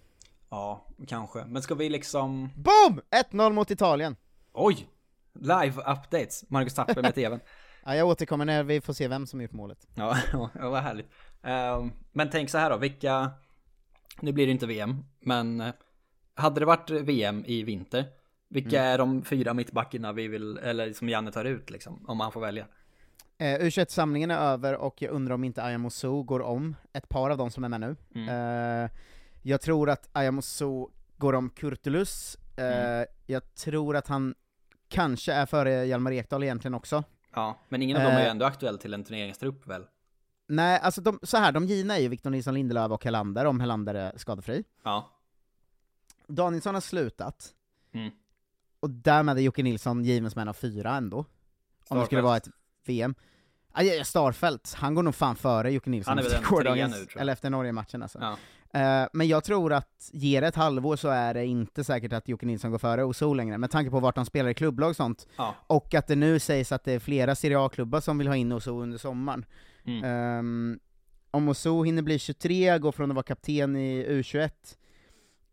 [0.50, 1.44] Ja, kanske.
[1.44, 2.50] Men ska vi liksom...
[2.56, 3.00] BOOM!
[3.30, 4.16] 1-0 mot Italien!
[4.52, 4.88] Oj!
[5.34, 6.44] Live updates.
[6.48, 7.40] Marcus Tapper med TVn.
[7.84, 9.86] Ja, jag återkommer när vi får se vem som gjort målet.
[9.94, 10.16] Ja,
[10.54, 11.10] ja vad härligt.
[11.42, 13.30] Ehm, men tänk så här då, vilka...
[14.20, 15.72] Nu blir det inte VM, men eh,
[16.34, 18.04] hade det varit VM i vinter,
[18.52, 18.92] vilka Mm.
[18.92, 22.40] är de fyra mittbackarna vi vill, eller som Janne tar ut liksom, om han får
[22.40, 22.66] välja?
[23.38, 27.30] Eh, U21-samlingen är över och jag undrar om inte Ayam Oso går om ett par
[27.30, 27.96] av de som är med nu.
[28.14, 28.28] Mm.
[28.84, 28.90] Eh,
[29.42, 33.06] jag tror att Ayam Oso går om Kurtulus, eh, Mm.
[33.26, 34.34] jag tror att han
[34.88, 37.04] kanske är före Hjalmar Ekdal egentligen också.
[37.34, 38.30] Ja, men ingen av dem är ju Eh.
[38.30, 39.86] ändå aktuell till en turneringstrupp väl?
[40.48, 43.60] Nej, alltså de, så här, de givna är ju Victor Nilsson Lindelöf och Helander, om
[43.60, 44.64] Helander är skadefri.
[44.82, 45.10] Ja.
[46.26, 47.48] Danielsson har slutat,
[47.94, 48.10] Mm.
[48.82, 51.24] Och därmed är Jocke Nilsson given som en av fyra ändå.
[51.88, 52.48] Om det skulle vara ett
[52.86, 53.14] VM.
[53.76, 58.02] Ja, Starfelt, han går nog fan före Jocke Nilsson efter gårdagens- nu, eller efter Norge-matchen
[58.02, 58.18] alltså.
[58.20, 58.36] Ja.
[58.80, 62.28] Eh, men jag tror att, ger det ett halvår så är det inte säkert att
[62.28, 64.96] Jocke Nilsson går före Oso längre, med tanke på vart han spelar i klubblag och
[64.96, 65.26] sånt.
[65.36, 65.54] Ja.
[65.66, 68.52] Och att det nu sägs att det är flera Serie A-klubbar som vill ha in
[68.52, 69.44] Oso under sommaren.
[69.84, 70.04] Mm.
[70.04, 70.78] Ehm,
[71.30, 74.50] om Oso hinner bli 23, går från att vara kapten i U21,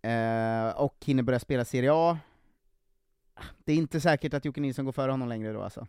[0.02, 2.18] eh, och hinner börja spela Serie A,
[3.66, 5.88] det är inte säkert att Jocke Nilsson går före honom längre då alltså.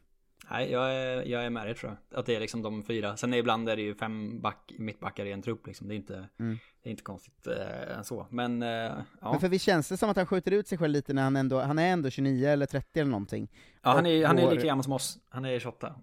[0.51, 2.19] Nej, jag är, jag är med dig tror jag.
[2.19, 3.17] Att det är liksom de fyra.
[3.17, 5.89] Sen ibland är det ju fem back, mittbackar i en trupp liksom.
[5.89, 6.59] Det är inte, Mm.
[6.83, 8.27] det är inte konstigt eh, än så.
[8.31, 9.03] Men, eh, ja.
[9.31, 11.37] Men för vi känns det som att han skjuter ut sig själv lite när han
[11.37, 13.49] ändå, han är ändå 29 eller 30 eller någonting.
[13.83, 15.19] ja han är, han är lika gammal som oss.
[15.29, 15.95] Han är 28.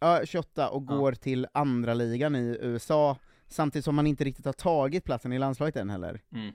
[0.00, 0.96] Ja, 28 och Ja.
[0.96, 3.16] går till andra ligan i USA,
[3.48, 6.20] samtidigt som han inte riktigt har tagit platsen i landslaget än heller.
[6.32, 6.52] Mm.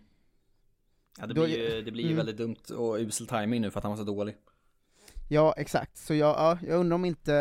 [1.20, 2.18] Ja, det blir ju, det blir ju Mm.
[2.18, 4.36] väldigt dumt och usel timing nu för att han var så dålig.
[5.30, 5.98] Ja, exakt.
[5.98, 7.34] Så jag, ja, jag undrar om inte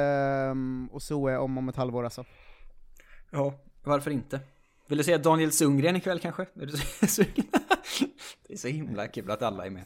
[0.51, 2.25] um, Oso är om om ett halvår alltså.
[3.31, 3.55] Ja,
[3.85, 4.41] varför inte?
[4.89, 6.43] Vill du se Daniel Sundgren ikväll kanske?
[6.43, 6.73] Är du
[7.09, 7.45] sugen?
[8.49, 9.85] det är så himla kul att alla är med.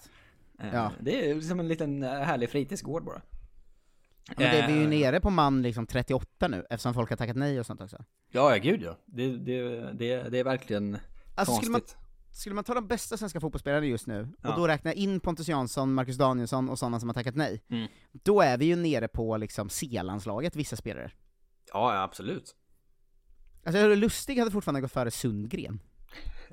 [0.60, 0.92] Eh, Ja.
[1.00, 3.22] Det är som en liten eh, härlig fritidsgård bara.
[4.28, 7.10] Ja, Men det, vi är ju Eh, nere på man liksom 38 nu, eftersom folk
[7.10, 8.04] har tackat nej och sånt också.
[8.30, 8.96] Ja, ja gud ja.
[9.04, 9.62] Det, det,
[9.92, 10.98] det, det är verkligen
[11.34, 11.96] Alltså konstigt.
[12.36, 14.50] Skulle man ta de bästa svenska fotbollsspelarna just nu, Ja.
[14.50, 17.88] och då räkna in Pontus Jansson, Marcus Danielsson och sådana som har tackat nej, Mm.
[18.12, 21.10] då är vi ju nere på liksom C-landslaget, vissa spelare.
[21.72, 22.54] Ja, ja, absolut.
[23.64, 25.80] Alltså Lustig hade fortfarande gått före Sundgren.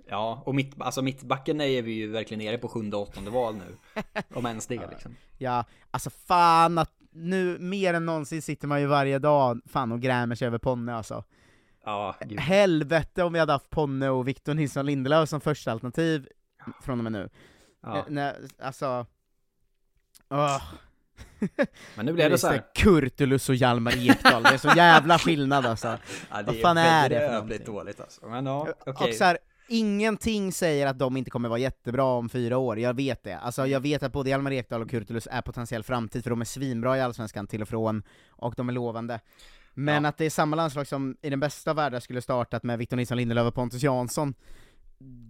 [0.10, 3.78] Ja, och mitt, alltså mittbacken är vi ju verkligen nere på sjunde åttonde val nu.
[4.34, 5.16] Om ens det liksom.
[5.38, 10.02] Ja, alltså fan att nu mer än någonsin sitter man ju varje dag fan och
[10.02, 11.24] grämer sig över Ponne alltså.
[11.86, 12.40] Ja, gud.
[12.40, 16.28] Helvete om vi hade haft Ponne och Victor Nilsson Lindelöf som första alternativ
[16.82, 17.30] från och med nu.
[17.82, 17.98] Ja.
[17.98, 19.06] Eh, nej, alltså...
[20.30, 20.62] Åh.
[21.96, 22.64] Men nu blev det så här.
[22.76, 25.88] Kurtulus och Hjalmar Ekdal, det är så jävla skillnad alltså.
[26.32, 27.66] Ja, Vad fan är det för någonting?
[27.66, 28.26] dåligt alltså.
[28.26, 29.10] Men ja, okej.
[29.10, 32.94] Och så här, ingenting säger att de inte kommer vara jättebra om fyra år, jag
[32.94, 33.38] vet det.
[33.38, 36.46] Alltså jag vet att både Hjalmar Ekdal och Kurtulus är potentiell framtid, för de är
[36.46, 39.20] svinbra i Allsvenskan till och från, och de är lovande.
[39.74, 40.10] Men Ja.
[40.10, 42.98] att det är samma landslag som i den bästa av världar skulle startat med Victor
[42.98, 44.34] Nilsson Lindelöf och Pontus Jansson,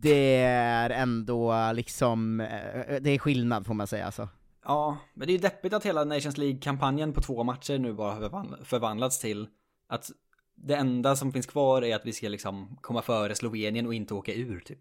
[0.02, 4.30] det är ändå liksom, eh, det är skillnad får man säga alltså.
[4.66, 8.14] Ja, men det är ju deppigt att hela Nations League-kampanjen på två matcher nu bara
[8.14, 9.48] har förvandl- förvandlats till
[9.88, 10.12] att
[10.56, 14.14] det enda som finns kvar är att vi ska liksom komma före Slovenien och inte
[14.14, 14.80] åka ur typ.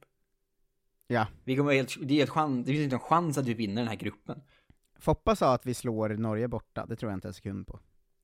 [1.06, 1.26] Ja.
[1.44, 3.82] Vi kommer helt, det är helt chans, det finns inte en chans att vi vinner
[3.82, 4.40] den här gruppen.
[4.98, 7.78] Foppa sa att vi slår Norge borta, det tror jag inte en sekund på.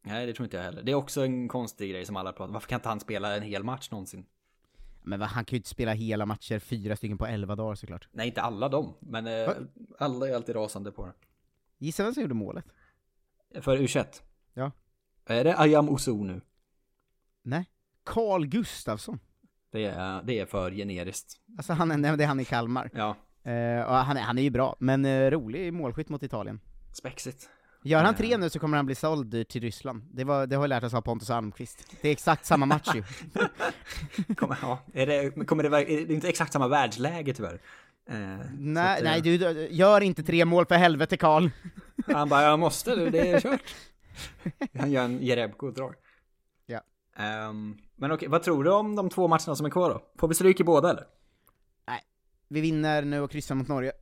[0.09, 0.83] Nej, det tror inte jag heller.
[0.83, 2.53] Det är också en konstig grej som alla pratar om.
[2.53, 4.27] Varför kan inte han spela en hel match någonsin?
[5.03, 8.09] Men han kan ju inte spela hela matcher, fyra stycken på elva dagar såklart.
[8.13, 9.51] Nej, inte alla dem, men eh,
[9.99, 11.13] alla är alltid rasande på det.
[11.79, 12.65] Gissa vem som gjorde målet?
[13.61, 14.23] För U21?
[14.55, 14.71] Ja.
[15.25, 16.41] Är det Ayam Oso nu?
[17.43, 17.71] Nej.
[18.05, 19.21] Carl Gustafsson.
[19.71, 21.41] Det är, det är för generiskt.
[21.57, 22.91] Alltså han är, nej, det är han i Kalmar.
[22.95, 23.17] Ja,
[23.49, 26.61] Eh, och han, är, han är ju bra, men uh, rolig målskytt mot Italien.
[26.93, 27.49] spexigt.
[27.83, 28.19] Gör han Eh.
[28.19, 30.03] tre nu så kommer han bli såld till Ryssland.
[30.11, 31.97] Det, var, det har vi lärt oss av Pontus Almqvist.
[32.03, 33.05] Det är exakt samma match ju.
[34.35, 37.61] Kommer, ja, är det, kommer det, är det inte exakt samma världsläge tyvärr?
[38.11, 38.17] Eh,
[38.59, 41.49] nej, att, nej eh, du, gör inte tre mål för helvete Karl.
[42.07, 43.75] Han bara, jag måste du, det är kört.
[44.79, 45.95] Han gör en Jerebko-drag.
[46.67, 46.81] Ja.
[47.17, 50.03] Ehm, men okej, vad tror du om de två matcherna som är kvar då?
[50.19, 51.05] Får vi stryk i båda eller?
[52.51, 53.93] Vi vinner nu och kryssar mot Norge.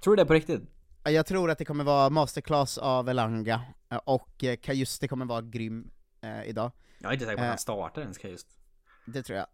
[0.00, 0.62] Tror du det på riktigt?
[1.08, 5.24] Ja, Jag tror att det kommer vara masterclass av Elanga, eh, och eh, Kajuste kommer
[5.26, 5.90] vara grym
[6.20, 6.70] eh, idag.
[6.98, 7.48] Jag är inte säker på att Eh.
[7.48, 8.46] han startar ens just.
[9.06, 9.46] Det tror jag.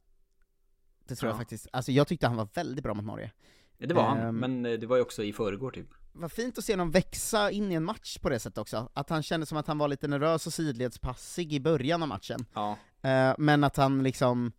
[1.08, 1.32] Det tror Ja.
[1.32, 1.66] jag faktiskt.
[1.72, 3.32] Alltså jag tyckte han var väldigt bra mot Norge.
[3.78, 4.36] Det var han, Ehm.
[4.36, 5.88] men eh, det var ju också i förrgår typ.
[6.12, 8.90] Vad fint att se honom växa in i en match på det sättet också.
[8.94, 12.46] Att han kände som att han var lite nervös och sidledspassig i början av matchen.
[12.54, 12.76] Ja.
[13.02, 14.52] Eh, men att han liksom,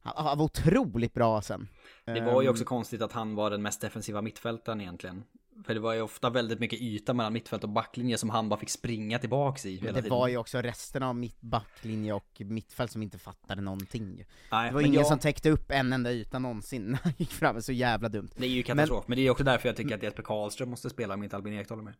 [0.00, 1.68] Han, han var otroligt bra sen.
[2.04, 5.24] Det var ju Ehm, också konstigt att han var den mest defensiva mittfältaren egentligen.
[5.66, 8.60] För det var ju ofta väldigt mycket yta mellan mittfält och backlinje som han bara
[8.60, 10.18] fick springa tillbaks i hela Men det tiden.
[10.18, 14.24] var ju också resten av mitt backlinje och mittfält som inte fattade någonting ju.
[14.52, 17.12] Nej, Det var men ingen jag- som täckte upp en enda yta någonsin när han
[17.16, 18.28] gick fram, så jävla dumt.
[18.36, 20.90] Det är ju katastrof, men, det är också därför jag tycker att Jesper Karlström måste
[20.90, 21.94] spela om inte Albin Ekdal är med.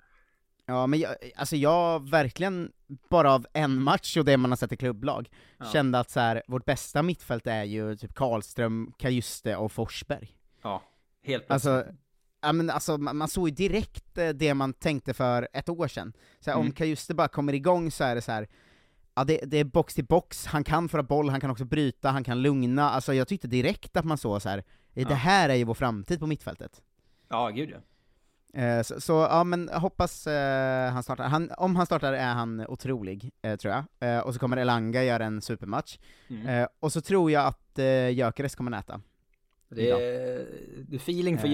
[0.67, 2.73] Ja men jag, alltså jag verkligen,
[3.11, 5.29] bara av en match och det man har sett i klubblag,
[5.59, 5.65] Ja.
[5.73, 10.37] kände att så här, vårt bästa mittfält är ju typ Karlström, Kajuste och Forsberg.
[10.63, 10.83] Ja,
[11.23, 11.73] helt plötsligt.
[11.73, 11.93] Alltså,
[12.45, 16.13] ja, men alltså man, såg ju direkt eh, det man tänkte för ett år sedan.
[16.41, 16.73] Så här, Om Mm.
[16.75, 18.49] Kajuste bara kommer igång så är det så här.
[19.15, 22.11] Ja, det, det är box till box, han kan föra boll, han kan också bryta,
[22.11, 24.65] han kan lugna, alltså jag tyckte direkt att man såg så här.
[24.95, 25.15] det Ja.
[25.15, 26.83] här är ju vår framtid på mittfältet.
[27.29, 27.77] Ja, gud ja.
[28.63, 32.67] Eh, Så, så ja men hoppas eh, han startar, han, om han startar är han
[32.67, 33.85] otrolig, eh, tror jag.
[34.17, 35.99] Eh, och så kommer Elanga göra en supermatch.
[36.29, 36.47] Mm.
[36.47, 39.01] Eh, och så tror jag att eh, Gyökeres kommer näta.
[39.69, 39.99] Det är,
[40.89, 41.53] det är feeling för Eh.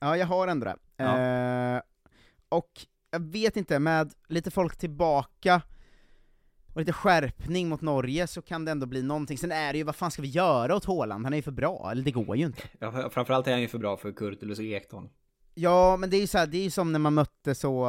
[0.00, 0.76] Ja, jag har ändå det.
[1.04, 1.80] Eh,
[2.48, 2.70] och
[3.10, 5.62] jag vet inte, med lite folk tillbaka,
[6.74, 9.38] och lite skärpning mot Norge så kan det ändå bli någonting.
[9.38, 11.24] Sen är det ju, vad fan ska vi göra åt Haaland?
[11.24, 12.62] Han är ju för bra, eller det går ju inte.
[12.78, 15.08] Ja, framförallt är han ju för bra för Kurtulus och Ekdal.
[15.58, 17.84] Ja, men det är ju så här, det är ju som när man mötte så,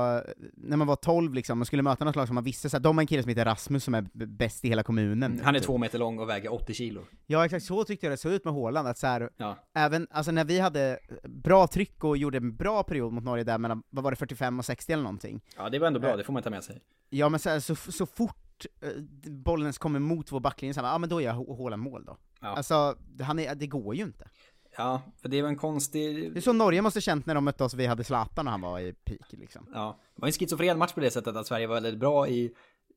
[0.54, 2.82] när man var 12 liksom, och skulle möta något lag som man visste så här,
[2.82, 5.42] de har en kille som heter Rasmus som är bäst i hela kommunen.
[5.44, 5.66] Han är typ.
[5.66, 7.02] två meter lång och väger 80 kilo.
[7.26, 9.58] Ja exakt, så tyckte jag det såg ut med Haaland, att så här, Ja.
[9.76, 13.58] även, alltså när vi hade bra tryck och gjorde en bra period mot Norge där
[13.58, 15.42] mellan, vad var det, 45 och 60 eller någonting?
[15.58, 16.82] Ja, det var ändå bra, Eh, det får man ta med sig.
[17.10, 18.90] Ja men så, här, så, så fort eh,
[19.32, 22.18] bollen kommer mot vår backlinje, så här, ja men då gör H- Haaland mål då.
[22.42, 22.48] Ja.
[22.48, 24.30] Alltså, han är, det går ju inte.
[24.78, 26.34] Ja, för det var en konstig...
[26.34, 28.62] Det är så Norge måste känt när de mötte oss, vi hade Zlatan och han
[28.62, 29.68] var i peak liksom.
[29.74, 32.52] Ja, det var en schizofren match på det sättet att Sverige var väldigt bra i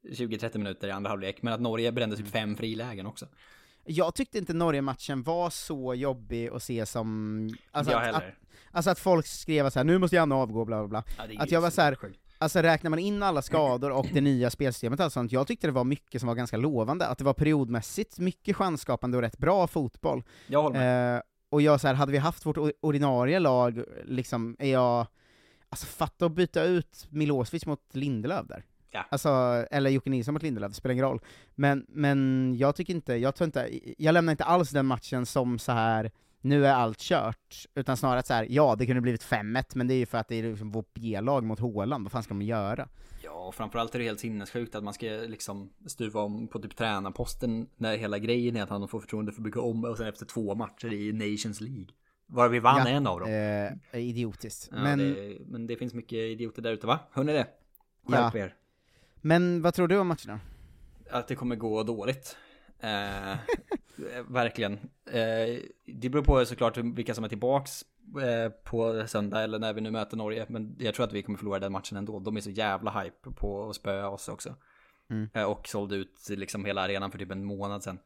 [0.09, 3.27] 20-30 minuter i andra halvlek, men att Norge brände typ fem frilägen också.
[3.85, 7.49] Jag tyckte inte Norge-matchen var så jobbig att se som...
[7.71, 8.35] Alltså Jag att, att, heller.
[8.71, 11.27] alltså att folk skrev så här, nu måste Janne avgå, bla bla bla.
[11.35, 12.21] Ja, att jag var så här, sjukt.
[12.39, 15.73] alltså räknar man in alla skador och det nya spelsystemet och sånt, jag tyckte det
[15.73, 19.67] var mycket som var ganska lovande, att det var periodmässigt mycket chansskapande och rätt bra
[19.67, 20.23] fotboll.
[20.47, 21.17] Jag håller med.
[21.17, 25.07] Eh, och jag så här, hade vi haft vårt ordinarie lag, liksom, är jag...
[25.69, 28.65] Alltså fatta att byta ut Milosevic mot Lindelöf där.
[28.91, 29.05] Ja.
[29.11, 29.29] Alltså,
[29.71, 31.21] eller Jocke Nilsson mot Lindelöf, det spelar ingen roll.
[31.55, 35.59] Men, men jag tycker inte, jag tror inte, jag lämnar inte alls den matchen som
[35.59, 36.11] så här
[36.41, 39.95] nu är allt kört, utan snarare så här, ja det kunde blivit 5-1, men det
[39.95, 42.43] är ju för att det är liksom vårt B-lag mot Håland, vad fan ska de
[42.43, 42.89] göra?
[43.25, 46.77] Ja, och framförallt är det helt sinnessjukt att man ska liksom stuva om på typ
[46.77, 50.07] tränarposten när hela grejen är att han får förtroende för att bygga om och sen
[50.07, 51.87] efter två matcher i Nations League.
[52.27, 53.31] Var vi vann Ja, en av dem.
[53.93, 54.69] Eh, idiotiskt.
[54.73, 56.99] Ja, men, det, men det finns mycket idioter där ute va?
[57.13, 57.47] Hör ni det?
[58.07, 58.17] Ja.
[58.17, 58.55] Skärp er.
[59.21, 60.41] men vad tror du om matcherna?
[61.11, 62.37] Att det kommer gå dåligt.
[62.81, 63.37] Eh,
[64.29, 64.73] verkligen.
[65.07, 67.85] Eh, det beror på såklart vilka som är tillbaks
[68.23, 70.47] eh, på söndag eller när vi nu möter Norge.
[70.49, 72.19] Men jag tror att vi kommer förlora den matchen ändå.
[72.19, 74.55] De är så jävla hype på att spöa oss också.
[75.11, 75.29] Mm.
[75.35, 77.99] Eh, och sålde ut liksom hela arenan för typ en månad sedan.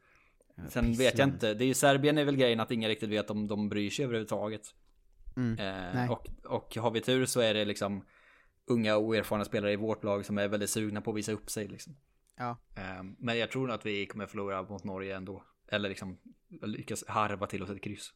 [0.56, 0.96] Sen pissland.
[0.96, 1.54] vet jag inte.
[1.54, 4.04] Det är ju Serbien är väl grejen att ingen riktigt vet om de bryr sig
[4.04, 4.74] överhuvudtaget.
[5.36, 5.58] Mm.
[5.58, 8.04] Eh, och, och har vi tur så är det liksom
[8.66, 11.68] unga oerfarna spelare i vårt lag som är väldigt sugna på att visa upp sig
[11.68, 11.96] liksom.
[12.36, 12.56] Ja.
[12.76, 15.44] Eh, Men jag tror nog att vi kommer förlora mot Norge ändå.
[15.68, 16.18] Eller liksom
[16.62, 18.12] lyckas harva till oss ett kryss.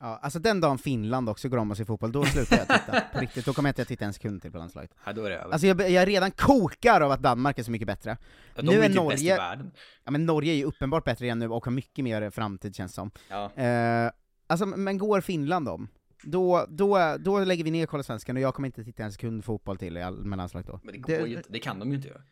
[0.00, 3.00] Ja, alltså den dagen Finland också går om oss i fotboll, då slutar jag titta.
[3.12, 4.90] På riktigt, då kommer jag inte att titta en sekund till på landslaget.
[5.06, 5.52] Ja, då är det över.
[5.52, 8.16] Alltså jag, jag redan kokar av att Danmark är så mycket bättre.
[8.54, 9.70] Ja, de är typ bäst i världen.
[10.04, 12.94] Ja men Norge är ju uppenbart bättre igen nu och har mycket mer framtid känns
[12.94, 13.10] som.
[13.30, 13.52] Ja.
[13.62, 14.10] Eh,
[14.46, 15.88] alltså, men går Finland om?
[16.22, 19.44] Då, då, då lägger vi ner Kolla Svenskan och jag kommer inte titta en sekund
[19.44, 20.80] fotboll till i all, med landslaget då.
[20.82, 21.52] Men det går ju inte.
[21.52, 22.22] Det kan de ju inte göra.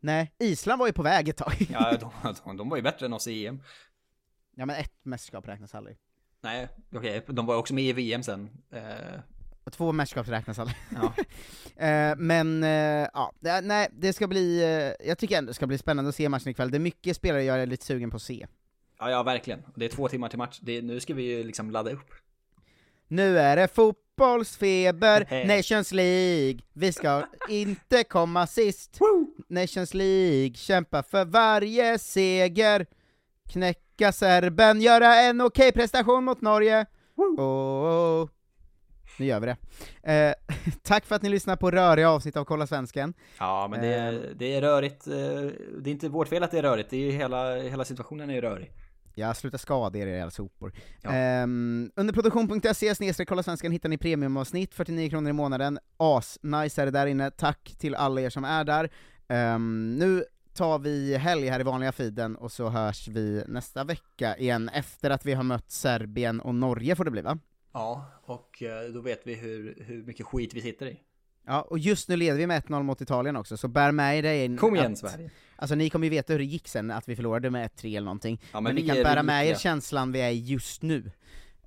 [0.00, 1.66] Nej, Island var ju på väg ett tag.
[1.70, 3.62] Ja, de, de, de var ju bättre än oss i EM.
[4.56, 5.96] ja men ett mästerskap räknas aldrig.
[6.40, 7.22] Nej, okej.
[7.26, 8.50] De var också med i VM sen.
[8.70, 9.20] Eh,
[9.64, 10.76] Och två mästerskap räknas aldrig.
[10.94, 11.14] Ja.
[11.86, 15.66] Eh, men, eh, ja, det, nej, det ska bli, eh, jag tycker ändå det ska
[15.66, 16.70] bli spännande att se matchen ikväll.
[16.70, 18.46] Det är mycket spelare jag är lite sugen på att se.
[18.98, 19.62] ja, ja, verkligen.
[19.76, 20.58] Det är två timmar till match.
[20.62, 22.10] Det, nu ska vi ju liksom ladda upp.
[23.08, 23.68] Nu är det
[24.18, 28.98] fotbollsfeber, Nations League, vi ska inte komma sist.
[29.48, 32.86] Nations League, kämpa för varje seger.
[33.52, 36.86] Knäcka Serben, göra en okej prestation mot Norge.
[37.16, 38.28] Oh, oh.
[39.18, 39.56] Nu gör vi det.
[40.12, 40.34] Eh,
[40.82, 43.14] tack för att ni lyssnar på röriga avsnitt av Kolla Svensken.
[43.38, 45.06] Ja, men det, är- det är rörigt.
[45.06, 45.14] eh,
[45.78, 46.90] Det är inte vårt fel att det är rörigt.
[46.90, 48.72] Det är ju hela, hela situationen är ju rörig.
[49.18, 50.72] Ja, sluta skada er era sopor.
[51.02, 51.10] Ja.
[51.10, 55.78] Ehm, under produktion.se kolla svenskan hittar ni premiumavsnitt, 49 kronor i månaden.
[55.96, 57.30] As, nice är det där inne.
[57.30, 58.90] Tack till alla er som är där.
[59.28, 64.36] Ehm, nu tar vi helg här i vanliga feeden, och så hörs vi nästa vecka
[64.36, 67.38] igen, efter att vi har mött Serbien och Norge får det bli va?
[67.72, 71.00] Ja, och eh, då vet vi hur, hur mycket skit vi sitter i.
[71.46, 74.44] Ja, och just nu leder vi med 1-0 mot Italien också, så bär med det
[74.44, 75.30] in Kom igen att, Sverige!
[75.60, 78.04] Alltså ni kommer ju veta hur det gick sen, att vi förlorade med 1-3 eller
[78.04, 81.10] någonting, Ja, men, vi ni kan är bära med er känslan vi är just nu,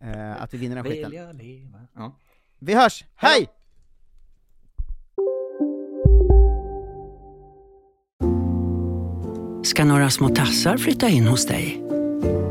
[0.01, 1.13] eh, att vi vinner den Vill skiten.
[1.13, 1.79] jag leva?
[1.95, 2.15] Ja.
[2.59, 3.47] Vi hörs, hej!
[9.63, 11.81] ska några små tassar flytta in hos dig.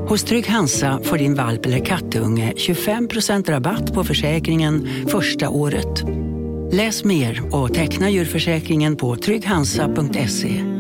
[0.09, 6.03] Hos Trygg Hansa får din valp eller kattunge 25% rabatt på försäkringen första året.
[6.73, 10.80] Läs mer och teckna djurförsäkringen på trygghansa.se.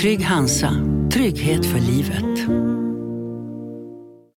[0.00, 0.70] Trygg Hansa,
[1.12, 2.48] trygghet för livet.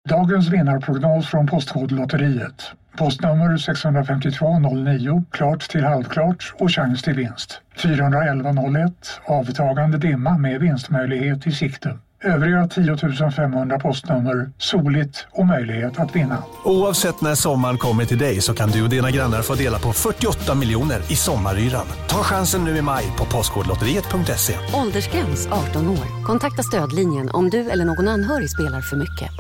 [0.09, 2.71] Dagens vinnarprognos från Postkodlotteriet.
[2.99, 7.61] Postnummer 65209, klart till halvklart och chans till vinst.
[7.83, 11.99] 41101, avtagande dimma med vinstmöjlighet i sikte.
[12.25, 12.97] Övriga 10
[13.31, 16.43] 500 postnummer, soligt och möjlighet att vinna.
[16.65, 19.93] Oavsett när sommaren kommer till dig så kan du och dina grannar få dela på
[19.93, 21.87] 48 miljoner i sommaryran.
[22.09, 24.55] Ta chansen nu i maj på Postkodlotteriet.se.
[24.75, 26.25] Åldersgräns 18 år.
[26.27, 29.31] Kontakta stödlinjen om du eller någon anhörig spelar för mycket.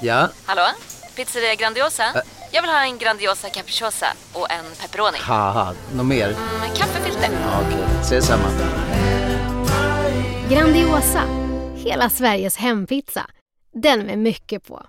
[0.00, 0.62] Ja, Hallå?
[1.16, 2.02] Pizzeria Grandiosa?
[2.52, 5.18] Jag vill ha en Grandiosa capriciosa och en pepperoni.
[5.94, 6.28] något mer?
[6.60, 7.28] Med kaffefilter.
[7.42, 8.44] Ja, Okej, ses samma.
[10.50, 11.20] Grandiosa,
[11.86, 13.26] hela Sveriges hempizza.
[13.72, 14.86] Den med mycket på.